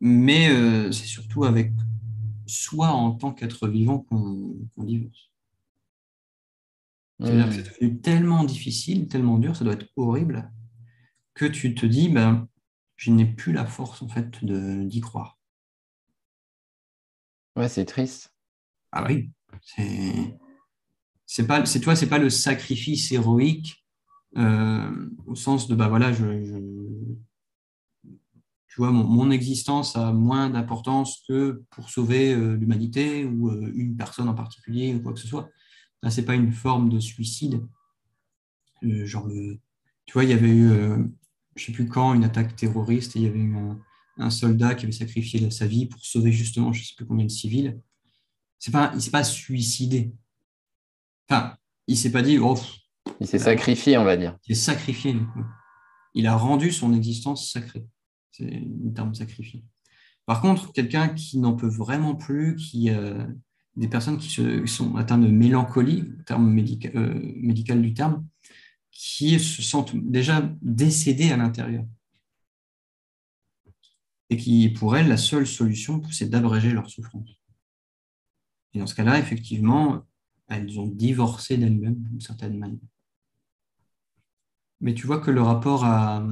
mais 0.00 0.50
euh, 0.50 0.90
c'est 0.90 1.06
surtout 1.06 1.44
avec 1.44 1.72
soit 2.46 2.88
en 2.88 3.12
tant 3.12 3.32
qu'être 3.32 3.68
vivant 3.68 3.98
qu'on 4.00 4.84
divorce. 4.84 5.30
C'est-à-dire 7.20 7.48
que 7.48 7.54
c'est 7.54 7.80
devenu 7.80 8.00
tellement 8.00 8.44
difficile, 8.44 9.06
tellement 9.06 9.38
dur, 9.38 9.54
ça 9.54 9.64
doit 9.64 9.74
être 9.74 9.88
horrible, 9.96 10.50
que 11.34 11.44
tu 11.44 11.74
te 11.74 11.84
dis, 11.84 12.08
ben, 12.08 12.48
je 12.96 13.10
n'ai 13.10 13.26
plus 13.26 13.52
la 13.52 13.66
force 13.66 14.00
en 14.00 14.08
fait 14.08 14.42
d'y 14.42 15.00
croire. 15.00 15.38
Ouais, 17.56 17.68
c'est 17.68 17.84
triste. 17.84 18.34
Ah 18.92 19.04
oui, 19.06 19.30
c'est 19.62 20.38
c'est 21.32 21.46
pas 21.46 21.64
c'est 21.64 21.78
toi 21.78 21.94
c'est 21.94 22.08
pas 22.08 22.18
le 22.18 22.28
sacrifice 22.28 23.12
héroïque 23.12 23.86
euh, 24.36 25.08
au 25.26 25.36
sens 25.36 25.68
de 25.68 25.76
bah 25.76 25.86
voilà 25.86 26.12
tu 26.12 26.24
vois, 28.76 28.90
mon, 28.90 29.30
existence 29.30 29.94
a 29.96 30.12
moins 30.12 30.50
d'importance 30.50 31.22
que 31.28 31.62
pour 31.70 31.88
sauver 31.88 32.34
euh, 32.34 32.56
l'humanité 32.56 33.24
ou 33.24 33.48
euh, 33.48 33.70
une 33.74 33.96
personne 33.96 34.28
en 34.28 34.34
particulier 34.34 34.92
ou 34.94 35.02
quoi 35.02 35.12
que 35.12 35.18
ce 35.18 35.26
soit. 35.26 35.50
Là, 36.04 36.10
ce 36.10 36.20
n'est 36.20 36.26
pas 36.26 36.36
une 36.36 36.52
forme 36.52 36.88
de 36.88 37.00
suicide. 37.00 37.66
Genre, 38.82 39.28
tu 40.06 40.12
vois, 40.12 40.22
il 40.22 40.30
y 40.30 40.32
avait 40.32 40.48
eu, 40.48 40.70
je 41.56 41.64
sais 41.64 41.72
plus 41.72 41.88
quand, 41.88 42.14
une 42.14 42.22
attaque 42.22 42.54
terroriste 42.54 43.16
et 43.16 43.18
il 43.18 43.24
y 43.24 43.28
avait 43.28 43.40
eu 43.40 43.56
un, 44.18 44.30
soldat 44.30 44.76
qui 44.76 44.84
avait 44.84 44.92
sacrifié 44.92 45.50
sa 45.50 45.66
vie 45.66 45.86
pour 45.86 46.04
sauver 46.04 46.30
justement, 46.30 46.72
je 46.72 46.84
sais 46.84 46.94
plus 46.96 47.06
combien 47.06 47.26
de 47.26 47.30
civils. 47.30 47.80
Pas, 48.70 48.92
il 48.94 49.02
s'est 49.02 49.10
pas 49.10 49.24
suicidé. 49.24 50.14
Enfin, 51.30 51.56
il 51.86 51.94
ne 51.94 51.98
s'est 51.98 52.10
pas 52.10 52.22
dit, 52.22 52.38
oh, 52.38 52.56
il 53.20 53.26
s'est 53.26 53.38
sacrifié, 53.38 53.96
on 53.98 54.04
va 54.04 54.16
dire. 54.16 54.36
Il 54.48 54.56
s'est 54.56 54.72
sacrifié. 54.72 55.16
Il 56.14 56.26
a 56.26 56.36
rendu 56.36 56.72
son 56.72 56.92
existence 56.92 57.52
sacrée. 57.52 57.86
C'est 58.32 58.44
une 58.44 58.92
terme 58.94 59.14
sacrifié. 59.14 59.62
Par 60.26 60.40
contre, 60.40 60.72
quelqu'un 60.72 61.08
qui 61.08 61.38
n'en 61.38 61.54
peut 61.54 61.68
vraiment 61.68 62.16
plus, 62.16 62.56
qui, 62.56 62.90
euh, 62.90 63.24
des 63.76 63.86
personnes 63.86 64.18
qui, 64.18 64.28
sont 64.66 64.96
atteintes 64.96 65.22
de 65.22 65.28
mélancolie, 65.28 66.12
terme 66.26 66.48
euh, 66.94 67.32
médical 67.36 67.80
du 67.80 67.94
terme, 67.94 68.26
qui 68.90 69.38
se 69.38 69.62
sentent 69.62 69.94
déjà 69.94 70.52
décédées 70.62 71.30
à 71.30 71.36
l'intérieur. 71.36 71.84
Et 74.30 74.36
qui, 74.36 74.68
pour 74.70 74.96
elles, 74.96 75.08
la 75.08 75.16
seule 75.16 75.46
solution, 75.46 76.02
c'est 76.10 76.28
d'abréger 76.28 76.72
leur 76.72 76.90
souffrance. 76.90 77.30
Et 78.74 78.80
dans 78.80 78.86
ce 78.86 78.94
cas-là, 78.94 79.18
effectivement, 79.18 80.04
elles 80.50 80.78
ont 80.80 80.86
divorcé 80.86 81.56
d'elles-mêmes 81.56 81.94
d'une 81.94 82.20
certaine 82.20 82.58
manière. 82.58 82.78
Mais 84.80 84.94
tu 84.94 85.06
vois 85.06 85.20
que 85.20 85.30
le 85.30 85.42
rapport 85.42 85.84
à, 85.84 86.26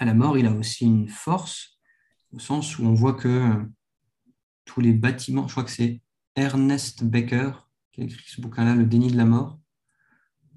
la 0.00 0.14
mort, 0.14 0.38
il 0.38 0.46
a 0.46 0.52
aussi 0.52 0.86
une 0.86 1.08
force, 1.08 1.78
au 2.32 2.38
sens 2.38 2.78
où 2.78 2.84
on 2.84 2.94
voit 2.94 3.14
que 3.14 3.28
euh, 3.28 3.64
tous 4.64 4.80
les 4.80 4.92
bâtiments, 4.92 5.46
je 5.48 5.52
crois 5.52 5.64
que 5.64 5.70
c'est 5.70 6.00
Ernest 6.36 7.04
Becker 7.04 7.50
qui 7.92 8.02
a 8.02 8.04
écrit 8.04 8.24
ce 8.26 8.40
bouquin-là, 8.40 8.74
Le 8.74 8.86
déni 8.86 9.10
de 9.10 9.16
la 9.16 9.24
mort, 9.24 9.58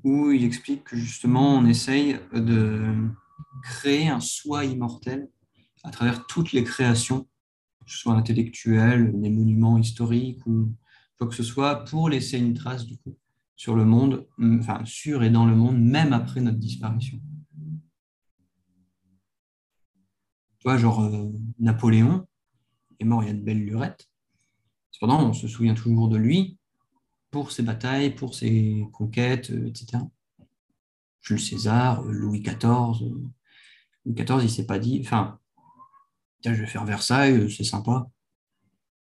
où 0.04 0.32
il 0.32 0.44
explique 0.44 0.84
que 0.84 0.98
justement 0.98 1.56
on 1.56 1.66
essaye 1.66 2.20
de 2.34 2.94
créer 3.64 4.10
un 4.10 4.20
soi 4.20 4.66
immortel 4.66 5.30
à 5.84 5.90
travers 5.90 6.28
toutes 6.28 6.52
les 6.52 6.64
créations, 6.64 7.24
que 7.86 7.92
ce 7.92 7.98
soit 7.98 8.14
intellectuelles, 8.14 9.12
des 9.20 9.30
monuments 9.30 9.78
historiques 9.78 10.46
ou 10.46 10.72
que 11.28 11.36
ce 11.36 11.44
soit, 11.44 11.84
pour 11.86 12.10
laisser 12.10 12.38
une 12.38 12.54
trace 12.54 12.86
du 12.86 12.98
coup 12.98 13.18
sur 13.56 13.76
le 13.76 13.86
monde, 13.86 14.28
enfin 14.60 14.84
sur 14.86 15.24
et 15.24 15.30
dans 15.30 15.46
le 15.46 15.56
monde, 15.56 15.80
même 15.80 16.14
après 16.14 16.42
notre 16.42 16.58
disparition. 16.58 17.20
Tu 20.58 20.64
vois, 20.68 20.78
genre 20.78 21.04
euh, 21.04 21.32
Napoléon 21.60 22.28
est 23.00 23.04
mort 23.04 23.24
il 23.24 23.28
y 23.28 23.30
a 23.30 23.34
de 23.34 23.42
belles 23.42 23.64
lurettes. 23.64 24.08
Cependant, 24.92 25.28
on 25.28 25.34
se 25.34 25.48
souvient 25.48 25.74
toujours 25.74 26.08
de 26.08 26.18
lui 26.18 26.58
pour 27.32 27.52
ses 27.52 27.64
batailles, 27.64 28.16
pour 28.16 28.36
ses 28.36 28.86
conquêtes, 28.92 29.52
euh, 29.52 29.68
etc. 29.68 30.04
Jules 31.22 31.40
César, 31.40 32.04
euh, 32.04 32.12
Louis 32.12 32.42
XIV. 32.42 33.12
Louis 34.06 34.16
XIV, 34.16 34.40
il 34.40 34.44
ne 34.44 34.48
s'est 34.48 34.66
pas 34.66 34.80
dit, 34.80 35.02
enfin, 35.04 35.40
tiens, 36.42 36.54
je 36.54 36.62
vais 36.62 36.68
faire 36.68 36.86
Versailles, 36.86 37.50
c'est 37.52 37.64
sympa. 37.64 38.10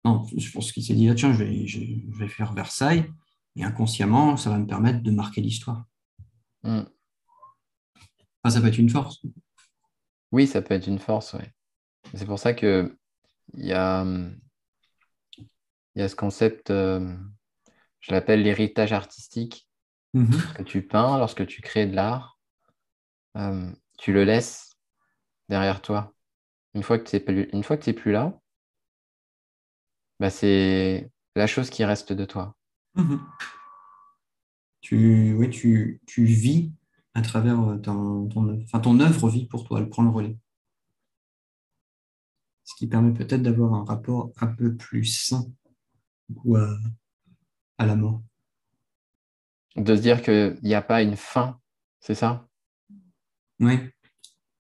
Non, 0.05 0.25
je 0.35 0.51
pense 0.51 0.71
qu'il 0.71 0.83
s'est 0.83 0.95
dit, 0.95 1.09
ah, 1.09 1.15
tiens, 1.15 1.31
je 1.31 1.43
vais, 1.43 1.67
je, 1.67 1.79
vais, 2.17 2.27
faire 2.27 2.53
Versailles, 2.53 3.09
et 3.55 3.63
inconsciemment, 3.63 4.35
ça 4.35 4.49
va 4.49 4.57
me 4.57 4.67
permettre 4.67 5.01
de 5.01 5.11
marquer 5.11 5.41
l'histoire. 5.41 5.85
Hmm. 6.63 6.83
ça 8.47 8.61
peut 8.61 8.67
être 8.67 8.77
une 8.77 8.89
force. 8.89 9.21
Oui, 10.31 10.47
ça 10.47 10.61
peut 10.61 10.73
être 10.73 10.87
une 10.87 10.99
force, 10.99 11.33
oui. 11.33 11.45
C'est 12.15 12.25
pour 12.25 12.39
ça 12.39 12.53
que 12.53 12.97
il 13.53 13.65
y 13.65 13.73
a, 13.73 14.05
y 15.95 16.01
a 16.01 16.09
ce 16.09 16.15
concept, 16.15 16.69
euh, 16.71 17.15
je 17.99 18.11
l'appelle 18.11 18.41
l'héritage 18.41 18.93
artistique, 18.93 19.69
mm-hmm. 20.15 20.53
que 20.53 20.63
tu 20.63 20.85
peins 20.85 21.17
lorsque 21.17 21.45
tu 21.45 21.61
crées 21.61 21.85
de 21.85 21.95
l'art, 21.95 22.39
euh, 23.37 23.71
tu 23.97 24.13
le 24.13 24.23
laisses 24.23 24.71
derrière 25.49 25.81
toi. 25.81 26.13
Une 26.73 26.83
fois 26.83 26.97
que 26.97 27.09
tu 27.09 27.15
n'es 27.15 27.93
plus, 27.93 28.11
là, 28.11 28.39
bah, 30.23 30.29
c'est 30.29 31.11
la 31.35 31.47
chose 31.47 31.69
qui 31.69 31.83
reste 31.83 32.13
de 32.13 32.23
toi. 32.23 32.55
Mhm. 32.95 33.19
Tu, 34.79 35.33
oui, 35.33 35.49
tu, 35.49 35.99
tu, 36.07 36.23
vis 36.23 36.71
à 37.13 37.21
travers 37.21 37.59
euh, 37.59 37.75
ton, 37.75 38.29
ton, 38.29 38.61
enfin, 38.63 38.79
ton 38.79 39.01
œuvre 39.01 39.29
vit 39.29 39.47
pour 39.47 39.65
toi, 39.65 39.81
elle 39.81 39.89
prend 39.89 40.01
le 40.01 40.11
relais. 40.11 40.37
Ce 42.63 42.73
qui 42.75 42.87
permet 42.87 43.11
peut-être 43.11 43.41
d'avoir 43.41 43.73
un 43.73 43.83
rapport 43.83 44.31
un 44.39 44.47
peu 44.47 44.77
plus 44.77 45.03
sain 45.03 45.43
à, 46.55 46.77
à 47.79 47.85
la 47.85 47.97
mort. 47.97 48.23
De 49.75 49.93
se 49.93 50.01
dire 50.01 50.21
qu'il 50.21 50.57
n'y 50.63 50.73
a 50.73 50.81
pas 50.81 51.01
une 51.01 51.17
fin, 51.17 51.59
c'est 51.99 52.15
ça? 52.15 52.47
Oui. 53.59 53.77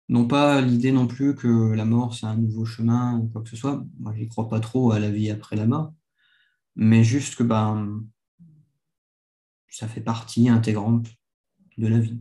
Non 0.09 0.27
pas 0.27 0.61
l'idée 0.61 0.93
non 0.93 1.07
plus 1.07 1.35
que 1.35 1.73
la 1.73 1.85
mort, 1.85 2.14
c'est 2.14 2.27
un 2.27 2.37
nouveau 2.37 2.64
chemin 2.64 3.19
ou 3.19 3.29
quoi 3.29 3.43
que 3.43 3.49
ce 3.49 3.57
soit. 3.57 3.85
Moi, 3.99 4.14
n'y 4.14 4.29
crois 4.29 4.49
pas 4.49 4.61
trop 4.61 4.93
à 4.93 4.99
la 4.99 5.11
vie 5.11 5.31
après 5.31 5.57
la 5.57 5.67
mort. 5.67 5.95
Mais 6.77 7.05
juste 7.05 7.37
que 7.37 7.43
ben, 7.43 8.05
ça 9.69 9.88
fait 9.88 10.01
partie 10.01 10.49
intégrante 10.49 11.09
de 11.79 11.87
la 11.88 11.99
vie. 11.99 12.21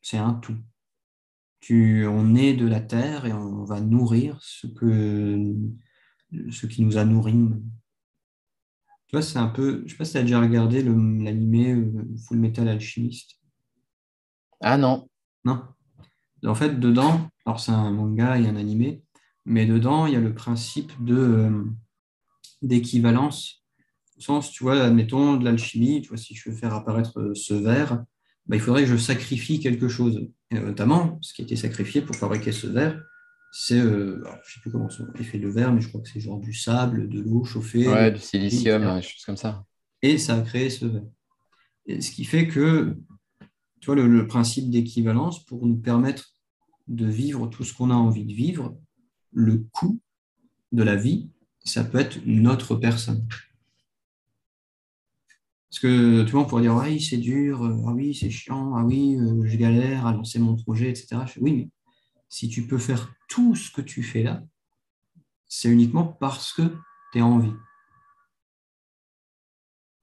C'est 0.00 0.18
un 0.18 0.34
tout. 0.34 0.56
Tu, 1.60 2.06
on 2.06 2.34
est 2.34 2.54
de 2.54 2.66
la 2.66 2.80
terre 2.80 3.26
et 3.26 3.32
on 3.32 3.64
va 3.64 3.80
nourrir 3.80 4.38
ce, 4.40 4.66
que, 4.66 5.54
ce 6.50 6.66
qui 6.66 6.82
nous 6.82 6.96
a 6.96 7.04
nourris. 7.04 7.50
Tu 9.08 9.16
vois, 9.16 9.22
c'est 9.22 9.38
un 9.38 9.48
peu. 9.48 9.82
Je 9.86 9.92
sais 9.92 9.96
pas 9.96 10.04
si 10.04 10.12
tu 10.12 10.18
as 10.18 10.22
déjà 10.22 10.40
regardé 10.40 10.82
l'animé 10.82 11.72
euh, 11.72 12.04
Full 12.26 12.38
Metal 12.38 12.68
Alchemist. 12.68 13.38
Ah 14.60 14.76
non. 14.76 15.08
Non. 15.44 15.62
En 16.44 16.54
fait, 16.54 16.78
dedans, 16.78 17.28
alors 17.46 17.60
c'est 17.60 17.72
un 17.72 17.90
manga 17.90 18.38
et 18.38 18.46
un 18.46 18.56
animé, 18.56 19.02
mais 19.44 19.66
dedans, 19.66 20.06
il 20.06 20.12
y 20.12 20.16
a 20.16 20.20
le 20.20 20.34
principe 20.34 20.92
de 21.02 21.16
euh, 21.16 21.64
d'équivalence. 22.62 23.64
Au 24.18 24.20
sens, 24.20 24.50
tu 24.50 24.64
vois, 24.64 24.80
admettons 24.82 25.36
de 25.36 25.44
l'alchimie, 25.44 26.02
tu 26.02 26.08
vois, 26.08 26.18
si 26.18 26.34
je 26.34 26.50
veux 26.50 26.56
faire 26.56 26.74
apparaître 26.74 27.18
euh, 27.18 27.34
ce 27.34 27.54
verre, 27.54 28.04
bah, 28.46 28.56
il 28.56 28.60
faudrait 28.60 28.82
que 28.82 28.88
je 28.88 28.96
sacrifie 28.96 29.60
quelque 29.60 29.88
chose. 29.88 30.28
Et 30.50 30.58
notamment, 30.58 31.18
ce 31.22 31.34
qui 31.34 31.42
a 31.42 31.44
été 31.44 31.56
sacrifié 31.56 32.00
pour 32.02 32.16
fabriquer 32.16 32.52
ce 32.52 32.66
verre, 32.66 33.00
c'est, 33.50 33.78
euh, 33.78 34.22
je 34.24 34.28
ne 34.28 34.52
sais 34.54 34.60
plus 34.60 34.70
comment 34.70 34.88
c'est 34.90 35.24
fait 35.24 35.38
de 35.38 35.48
verre, 35.48 35.72
mais 35.72 35.80
je 35.80 35.88
crois 35.88 36.00
que 36.00 36.08
c'est 36.08 36.20
genre 36.20 36.38
du 36.38 36.52
sable, 36.52 37.08
de 37.08 37.20
l'eau 37.20 37.44
chauffée. 37.44 37.88
Ouais, 37.88 38.10
du 38.10 38.20
silicium, 38.20 38.82
des 38.82 39.02
choses 39.02 39.24
comme 39.24 39.36
ça. 39.36 39.64
Et 40.02 40.18
ça 40.18 40.36
a 40.36 40.40
créé 40.42 40.70
ce 40.70 40.86
verre. 40.86 41.02
Et 41.86 42.00
ce 42.00 42.10
qui 42.10 42.24
fait 42.24 42.46
que 42.46 42.96
tu 43.80 43.86
vois, 43.86 43.96
le, 43.96 44.26
principe 44.26 44.70
d'équivalence 44.70 45.44
pour 45.44 45.66
nous 45.66 45.76
permettre 45.76 46.34
de 46.88 47.06
vivre 47.06 47.46
tout 47.48 47.64
ce 47.64 47.74
qu'on 47.74 47.90
a 47.90 47.94
envie 47.94 48.24
de 48.24 48.32
vivre, 48.32 48.76
le 49.32 49.66
coût 49.72 50.00
de 50.72 50.82
la 50.82 50.96
vie, 50.96 51.30
ça 51.64 51.84
peut 51.84 51.98
être 51.98 52.18
notre 52.24 52.76
personne. 52.76 53.26
Parce 55.70 55.80
que 55.80 56.24
tu 56.24 56.32
vois, 56.32 56.42
on 56.42 56.46
pourrait 56.46 56.62
dire, 56.62 56.74
oui, 56.74 57.00
c'est 57.00 57.18
dur, 57.18 57.62
ah 57.62 57.92
oui, 57.92 58.14
c'est 58.14 58.30
chiant, 58.30 58.74
ah 58.74 58.84
oui, 58.84 59.16
euh, 59.16 59.44
je 59.44 59.56
galère 59.56 60.06
à 60.06 60.12
lancer 60.12 60.38
mon 60.38 60.56
projet, 60.56 60.88
etc. 60.88 61.18
Oui, 61.40 61.52
mais 61.52 61.68
si 62.30 62.48
tu 62.48 62.66
peux 62.66 62.78
faire 62.78 63.14
tout 63.28 63.54
ce 63.54 63.70
que 63.70 63.82
tu 63.82 64.02
fais 64.02 64.22
là, 64.22 64.42
c'est 65.46 65.68
uniquement 65.68 66.06
parce 66.06 66.52
que 66.52 66.74
tu 67.12 67.18
es 67.18 67.22
en 67.22 67.38
vie. 67.38 67.52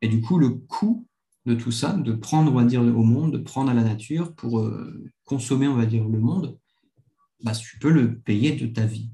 Et 0.01 0.07
du 0.07 0.21
coup, 0.21 0.38
le 0.38 0.49
coût 0.49 1.07
de 1.45 1.53
tout 1.53 1.71
ça, 1.71 1.93
de 1.93 2.13
prendre, 2.13 2.51
on 2.51 2.55
va 2.55 2.63
dire, 2.63 2.81
au 2.81 3.03
monde, 3.03 3.34
de 3.34 3.38
prendre 3.38 3.69
à 3.69 3.73
la 3.73 3.84
nature 3.84 4.34
pour 4.34 4.60
euh, 4.60 5.03
consommer, 5.25 5.67
on 5.67 5.75
va 5.75 5.86
dire, 5.86 6.08
le 6.08 6.19
monde, 6.19 6.58
bah, 7.43 7.53
tu 7.53 7.77
peux 7.77 7.91
le 7.91 8.17
payer 8.19 8.53
de 8.53 8.65
ta 8.65 8.86
vie. 8.86 9.12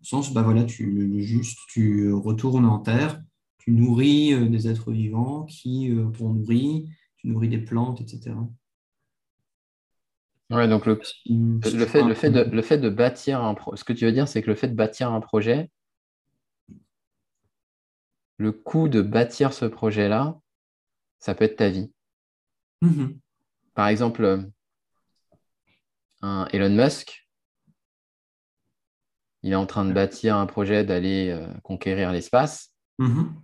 Au 0.00 0.04
sens, 0.04 0.32
bah 0.32 0.42
voilà, 0.42 0.64
tu, 0.64 1.22
juste, 1.22 1.58
tu 1.68 2.12
retournes 2.12 2.66
en 2.66 2.78
terre, 2.78 3.22
tu 3.58 3.70
nourris 3.70 4.32
euh, 4.32 4.48
des 4.48 4.68
êtres 4.68 4.90
vivants 4.90 5.44
qui 5.44 5.90
euh, 5.90 6.10
t'ont 6.10 6.30
nourri, 6.30 6.88
tu 7.16 7.28
nourris 7.28 7.48
des 7.48 7.58
plantes, 7.58 8.00
etc. 8.00 8.34
Ouais, 10.50 10.66
donc 10.66 10.86
le, 10.86 11.00
le, 11.26 11.86
fait, 11.86 12.02
le, 12.02 12.14
fait 12.14 12.30
de, 12.30 12.40
le 12.42 12.62
fait 12.62 12.78
de 12.78 12.88
bâtir 12.88 13.42
un 13.44 13.54
projet, 13.54 13.76
ce 13.76 13.84
que 13.84 13.92
tu 13.92 14.06
veux 14.06 14.12
dire, 14.12 14.26
c'est 14.26 14.42
que 14.42 14.48
le 14.48 14.56
fait 14.56 14.68
de 14.68 14.74
bâtir 14.74 15.12
un 15.12 15.20
projet, 15.20 15.70
le 18.38 18.52
coût 18.52 18.88
de 18.88 19.02
bâtir 19.02 19.52
ce 19.52 19.66
projet-là, 19.66 20.40
ça 21.18 21.34
peut 21.34 21.44
être 21.44 21.56
ta 21.56 21.68
vie. 21.68 21.92
Mhm. 22.82 23.18
Par 23.74 23.88
exemple, 23.88 24.24
euh, 24.24 24.42
un 26.22 26.46
Elon 26.52 26.70
Musk, 26.70 27.28
il 29.42 29.52
est 29.52 29.56
en 29.56 29.66
train 29.66 29.84
de 29.84 29.92
bâtir 29.92 30.36
un 30.36 30.46
projet 30.46 30.84
d'aller 30.84 31.30
euh, 31.30 31.52
conquérir 31.62 32.12
l'espace. 32.12 32.74
Mhm. 32.98 33.34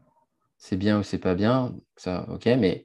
C'est 0.59 0.77
bien 0.77 1.01
ou 1.01 1.03
c'est 1.03 1.19
pas 1.19 1.35
bien, 1.35 1.75
ça, 1.97 2.27
ok, 2.31 2.47
mais 2.47 2.85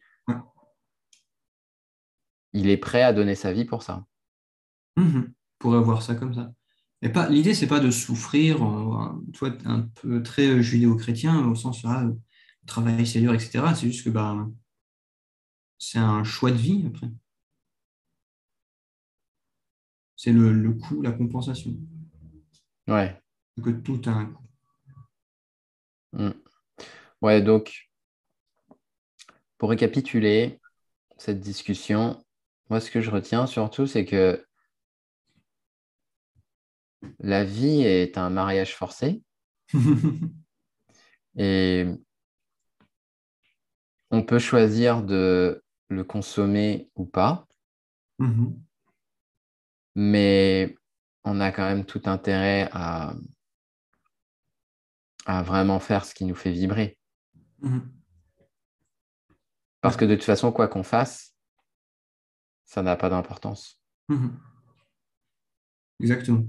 il 2.53 2.69
est 2.69 2.77
prêt 2.77 3.03
à 3.03 3.13
donner 3.13 3.35
sa 3.35 3.53
vie 3.53 3.65
pour 3.65 3.83
ça. 3.83 4.05
Mhm. 4.97 5.33
Pour 5.59 5.75
avoir 5.75 6.01
ça 6.01 6.15
comme 6.15 6.33
ça. 6.33 6.51
Mais 7.01 7.09
pas, 7.09 7.29
l'idée, 7.29 7.53
c'est 7.53 7.67
pas 7.67 7.79
de 7.79 7.91
souffrir, 7.91 8.61
euh, 8.63 9.49
un 9.65 9.81
peu 10.01 10.21
très 10.21 10.61
judéo-chrétien, 10.61 11.47
au 11.47 11.55
sens 11.55 11.83
là, 11.83 12.03
ah, 12.05 12.11
travail 12.65 13.07
c'est 13.07 13.21
dur, 13.21 13.33
etc. 13.33 13.73
C'est 13.75 13.87
juste 13.87 14.03
que 14.03 14.09
bah, 14.09 14.47
c'est 15.79 15.97
un 15.97 16.23
choix 16.23 16.51
de 16.51 16.57
vie 16.57 16.83
après. 16.85 17.07
C'est 20.15 20.33
le, 20.33 20.51
le, 20.51 20.73
coût, 20.73 21.01
la 21.01 21.13
compensation. 21.13 21.71
Ouais. 22.87 23.19
Que 23.63 23.69
tout 23.69 24.01
a 24.05 24.09
un 24.09 24.25
coût. 24.25 24.43
Hmm. 26.11 26.31
Ouais, 27.21 27.41
donc, 27.41 27.89
pour 29.57 29.69
récapituler 29.69 30.59
cette 31.17 31.39
discussion, 31.39 32.23
moi, 32.69 32.81
ce 32.81 32.91
que 32.91 33.01
je 33.01 33.11
retiens 33.11 33.47
surtout, 33.47 33.87
c'est 33.87 34.05
que 34.05 34.45
la 37.19 37.45
vie 37.45 37.81
est 37.83 38.17
un 38.17 38.29
mariage 38.29 38.75
forcé. 38.75 39.23
et 41.37 41.85
on 44.11 44.23
peut 44.23 44.39
choisir 44.39 45.03
de 45.03 45.63
le 45.89 46.03
consommer 46.03 46.89
ou 46.95 47.05
pas. 47.05 47.47
Mm-hmm. 48.19 48.55
Mais 49.95 50.75
on 51.23 51.41
a 51.41 51.51
quand 51.51 51.65
même 51.65 51.85
tout 51.85 52.01
intérêt 52.05 52.69
à, 52.71 53.13
à 55.25 55.43
vraiment 55.43 55.79
faire 55.79 56.05
ce 56.05 56.13
qui 56.13 56.25
nous 56.25 56.35
fait 56.35 56.51
vibrer. 56.51 56.97
Mm-hmm. 57.61 57.81
Parce 59.81 59.97
que 59.97 60.05
de 60.05 60.15
toute 60.15 60.23
façon, 60.23 60.51
quoi 60.51 60.67
qu'on 60.67 60.83
fasse, 60.83 61.35
ça 62.65 62.81
n'a 62.81 62.95
pas 62.95 63.09
d'importance. 63.09 63.81
Mm-hmm. 64.09 64.31
Exactement. 66.01 66.45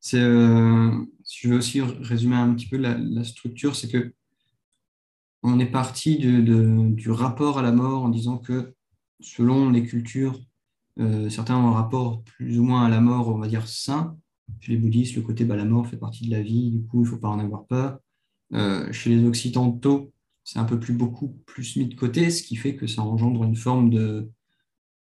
C'est, 0.00 0.20
euh, 0.20 1.04
si 1.24 1.40
je 1.42 1.48
veux 1.48 1.58
aussi 1.58 1.80
résumer 1.80 2.36
un 2.36 2.54
petit 2.54 2.68
peu 2.68 2.76
la 2.76 3.24
structure, 3.24 3.76
c'est 3.76 3.88
que 3.88 4.14
on 5.42 5.58
est 5.58 5.70
parti 5.70 6.18
du 6.18 7.10
rapport 7.10 7.58
à 7.58 7.62
la 7.62 7.72
mort 7.72 8.04
en 8.04 8.08
disant 8.08 8.38
que 8.38 8.74
selon 9.20 9.70
les 9.70 9.84
cultures, 9.84 10.40
euh, 10.98 11.30
certains 11.30 11.56
ont 11.56 11.68
un 11.68 11.74
rapport 11.74 12.22
plus 12.22 12.58
ou 12.58 12.64
moins 12.64 12.84
à 12.84 12.88
la 12.88 13.00
mort, 13.00 13.28
on 13.28 13.38
va 13.38 13.48
dire 13.48 13.66
sain. 13.66 14.16
Chez 14.60 14.72
les 14.72 14.78
bouddhistes, 14.78 15.16
le 15.16 15.22
côté 15.22 15.44
bah, 15.44 15.56
la 15.56 15.64
mort 15.64 15.86
fait 15.86 15.96
partie 15.96 16.26
de 16.26 16.30
la 16.30 16.42
vie, 16.42 16.70
du 16.70 16.82
coup, 16.82 16.98
il 17.00 17.04
ne 17.04 17.08
faut 17.08 17.18
pas 17.18 17.28
en 17.28 17.38
avoir 17.38 17.64
peur. 17.66 17.98
Euh, 18.52 18.92
chez 18.92 19.10
les 19.10 19.24
occidentaux, 19.24 20.12
c'est 20.44 20.58
un 20.58 20.64
peu 20.64 20.78
plus 20.78 20.92
beaucoup 20.92 21.28
plus 21.46 21.76
mis 21.76 21.86
de 21.86 21.94
côté, 21.94 22.30
ce 22.30 22.42
qui 22.42 22.56
fait 22.56 22.76
que 22.76 22.86
ça 22.86 23.02
engendre 23.02 23.44
une 23.44 23.56
forme 23.56 23.88
de, 23.90 24.30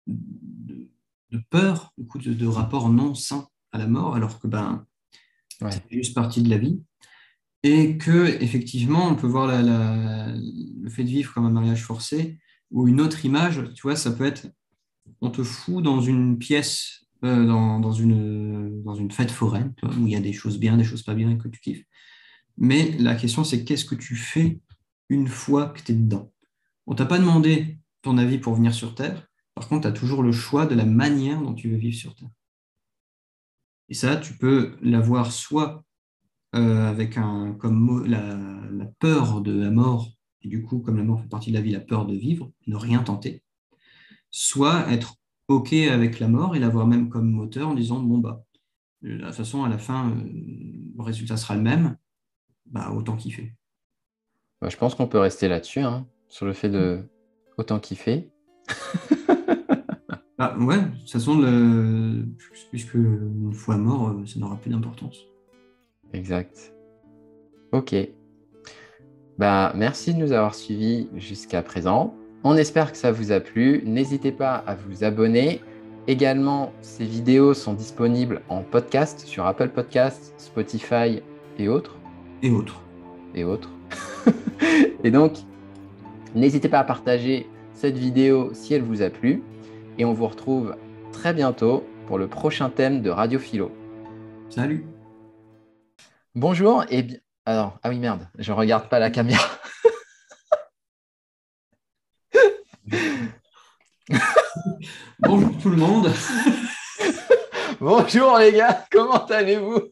de, 0.06 1.38
peur, 1.50 1.92
du 1.96 2.06
coup, 2.06 2.18
de, 2.18 2.46
rapport 2.46 2.88
non 2.88 3.14
sain 3.14 3.46
à 3.70 3.78
la 3.78 3.86
mort, 3.86 4.16
alors 4.16 4.40
que 4.40 4.48
ben, 4.48 4.84
c'est 5.60 5.82
juste 5.90 6.14
partie 6.14 6.42
de 6.42 6.50
la 6.50 6.58
vie 6.58 6.82
et 7.62 7.98
que 7.98 8.42
effectivement 8.42 9.08
on 9.08 9.14
peut 9.16 9.26
voir 9.26 9.48
le 9.48 10.90
fait 10.90 11.04
de 11.04 11.08
vivre 11.08 11.32
comme 11.32 11.46
un 11.46 11.50
mariage 11.50 11.82
forcé 11.82 12.38
ou 12.70 12.86
une 12.86 13.00
autre 13.00 13.24
image, 13.24 13.62
tu 13.74 13.82
vois, 13.82 13.96
ça 13.96 14.10
peut 14.10 14.26
être 14.26 14.46
on 15.20 15.30
te 15.30 15.42
fout 15.42 15.82
dans 15.82 16.00
une 16.00 16.38
pièce, 16.38 17.06
euh, 17.24 17.46
dans, 17.46 17.92
une, 17.92 18.82
dans 18.82 18.94
une 18.94 19.10
fête 19.10 19.30
foraine, 19.30 19.74
où 19.82 20.06
il 20.06 20.12
y 20.12 20.16
a 20.16 20.20
des 20.20 20.34
choses 20.34 20.58
bien, 20.58 20.76
des 20.76 20.84
choses 20.84 21.02
pas 21.02 21.14
bien 21.14 21.30
et 21.30 21.38
que 21.38 21.48
tu 21.48 21.60
kiffes. 21.60 21.84
Mais 22.56 22.92
la 22.98 23.14
question 23.14 23.44
c'est 23.44 23.64
qu'est-ce 23.64 23.84
que 23.84 23.94
tu 23.94 24.16
fais 24.16 24.60
une 25.08 25.28
fois 25.28 25.66
que 25.66 25.82
tu 25.82 25.92
es 25.92 25.94
dedans? 25.94 26.32
On 26.86 26.94
t'a 26.94 27.06
pas 27.06 27.18
demandé 27.18 27.78
ton 28.02 28.18
avis 28.18 28.38
pour 28.38 28.54
venir 28.54 28.74
sur 28.74 28.94
Terre, 28.94 29.26
par 29.54 29.68
contre 29.68 29.82
tu 29.82 29.88
as 29.88 29.92
toujours 29.92 30.22
le 30.22 30.32
choix 30.32 30.66
de 30.66 30.74
la 30.74 30.84
manière 30.84 31.40
dont 31.40 31.54
tu 31.54 31.70
veux 31.70 31.76
vivre 31.76 31.96
sur 31.96 32.14
Terre. 32.14 32.30
Et 33.88 33.94
ça, 33.94 34.16
tu 34.16 34.34
peux 34.34 34.76
l'avoir 34.82 35.32
soit 35.32 35.82
avec 36.52 37.18
un, 37.18 37.54
comme 37.58 38.04
la, 38.06 38.86
peur 38.98 39.42
de 39.42 39.52
la 39.52 39.70
mort, 39.70 40.08
et 40.42 40.48
du 40.48 40.62
coup, 40.62 40.80
comme 40.80 40.96
la 40.96 41.04
mort 41.04 41.20
fait 41.20 41.28
partie 41.28 41.50
de 41.50 41.56
la 41.56 41.62
vie, 41.62 41.70
la 41.70 41.80
peur 41.80 42.06
de 42.06 42.14
vivre, 42.14 42.50
ne 42.66 42.76
rien 42.76 43.02
tenter, 43.02 43.42
soit 44.30 44.90
être 44.90 45.16
OK 45.48 45.72
avec 45.72 46.20
la 46.20 46.28
mort 46.28 46.56
et 46.56 46.58
l'avoir 46.58 46.86
même 46.86 47.08
comme 47.08 47.30
moteur 47.30 47.68
en 47.68 47.74
disant 47.74 48.00
bon 48.00 48.18
bah 48.18 48.44
de 49.00 49.16
toute 49.16 49.34
façon 49.34 49.64
à 49.64 49.68
la 49.68 49.78
fin 49.78 50.14
le 50.14 51.02
résultat 51.02 51.36
sera 51.36 51.54
le 51.54 51.62
même, 51.62 51.96
bah 52.66 52.90
autant 52.92 53.16
kiffer. 53.16 53.54
Bah, 54.60 54.68
je 54.68 54.76
pense 54.76 54.94
qu'on 54.94 55.06
peut 55.06 55.18
rester 55.18 55.48
là-dessus, 55.48 55.80
hein, 55.80 56.06
sur 56.28 56.44
le 56.44 56.52
fait 56.52 56.68
de 56.68 57.08
autant 57.56 57.78
kiffer. 57.78 58.30
bah, 60.38 60.56
ouais, 60.58 60.80
de 60.80 60.98
toute 60.98 61.10
façon, 61.10 61.40
le... 61.40 62.26
puisque 62.70 62.94
une 62.94 63.52
fois 63.52 63.76
mort, 63.76 64.14
ça 64.26 64.38
n'aura 64.40 64.56
plus 64.56 64.70
d'importance. 64.70 65.26
Exact. 66.12 66.72
Ok. 67.72 67.94
Bah, 69.38 69.72
merci 69.76 70.14
de 70.14 70.18
nous 70.18 70.32
avoir 70.32 70.54
suivis 70.54 71.08
jusqu'à 71.16 71.62
présent. 71.62 72.14
On 72.44 72.56
espère 72.56 72.92
que 72.92 72.98
ça 72.98 73.12
vous 73.12 73.32
a 73.32 73.40
plu. 73.40 73.82
N'hésitez 73.84 74.32
pas 74.32 74.56
à 74.66 74.74
vous 74.74 75.04
abonner. 75.04 75.60
Également, 76.06 76.72
ces 76.80 77.04
vidéos 77.04 77.52
sont 77.52 77.74
disponibles 77.74 78.40
en 78.48 78.62
podcast 78.62 79.20
sur 79.26 79.46
Apple 79.46 79.68
Podcasts, 79.68 80.34
Spotify 80.38 81.22
et 81.58 81.68
autres. 81.68 81.96
Et 82.42 82.50
autres. 82.50 82.80
Et 83.34 83.44
autres. 83.44 83.70
et 85.04 85.10
donc, 85.10 85.34
n'hésitez 86.34 86.68
pas 86.68 86.78
à 86.78 86.84
partager 86.84 87.46
cette 87.74 87.98
vidéo 87.98 88.50
si 88.54 88.74
elle 88.74 88.82
vous 88.82 89.02
a 89.02 89.10
plu. 89.10 89.42
Et 89.98 90.04
on 90.04 90.14
vous 90.14 90.26
retrouve 90.26 90.74
très 91.12 91.34
bientôt 91.34 91.84
pour 92.06 92.18
le 92.18 92.26
prochain 92.26 92.70
thème 92.70 93.02
de 93.02 93.10
Radio 93.10 93.38
Philo. 93.38 93.70
Salut. 94.48 94.86
Bonjour 96.34 96.84
et 96.90 97.02
bien. 97.02 97.18
Alors, 97.46 97.78
ah 97.82 97.88
oui, 97.88 97.98
merde, 97.98 98.28
je 98.38 98.52
regarde 98.52 98.88
pas 98.88 98.98
la 98.98 99.10
caméra. 99.10 99.48
Bonjour 105.20 105.58
tout 105.60 105.70
le 105.70 105.76
monde. 105.76 106.12
Bonjour 107.80 108.38
les 108.38 108.52
gars, 108.52 108.84
comment 108.90 109.24
allez-vous? 109.26 109.90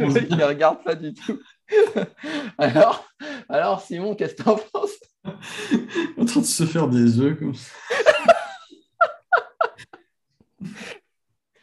Il 0.00 0.36
ne 0.36 0.44
regarde 0.44 0.82
pas 0.82 0.94
du 0.94 1.12
tout. 1.12 1.38
Alors, 2.58 3.06
alors 3.48 3.82
Simon, 3.82 4.14
qu'est-ce 4.14 4.34
que 4.34 4.42
tu 4.42 4.48
en 4.48 4.56
penses? 4.56 4.98
En 6.16 6.24
train 6.24 6.40
de 6.40 6.46
se 6.46 6.64
faire 6.64 6.88
des 6.88 7.20
œufs 7.20 7.38
comme. 7.38 7.52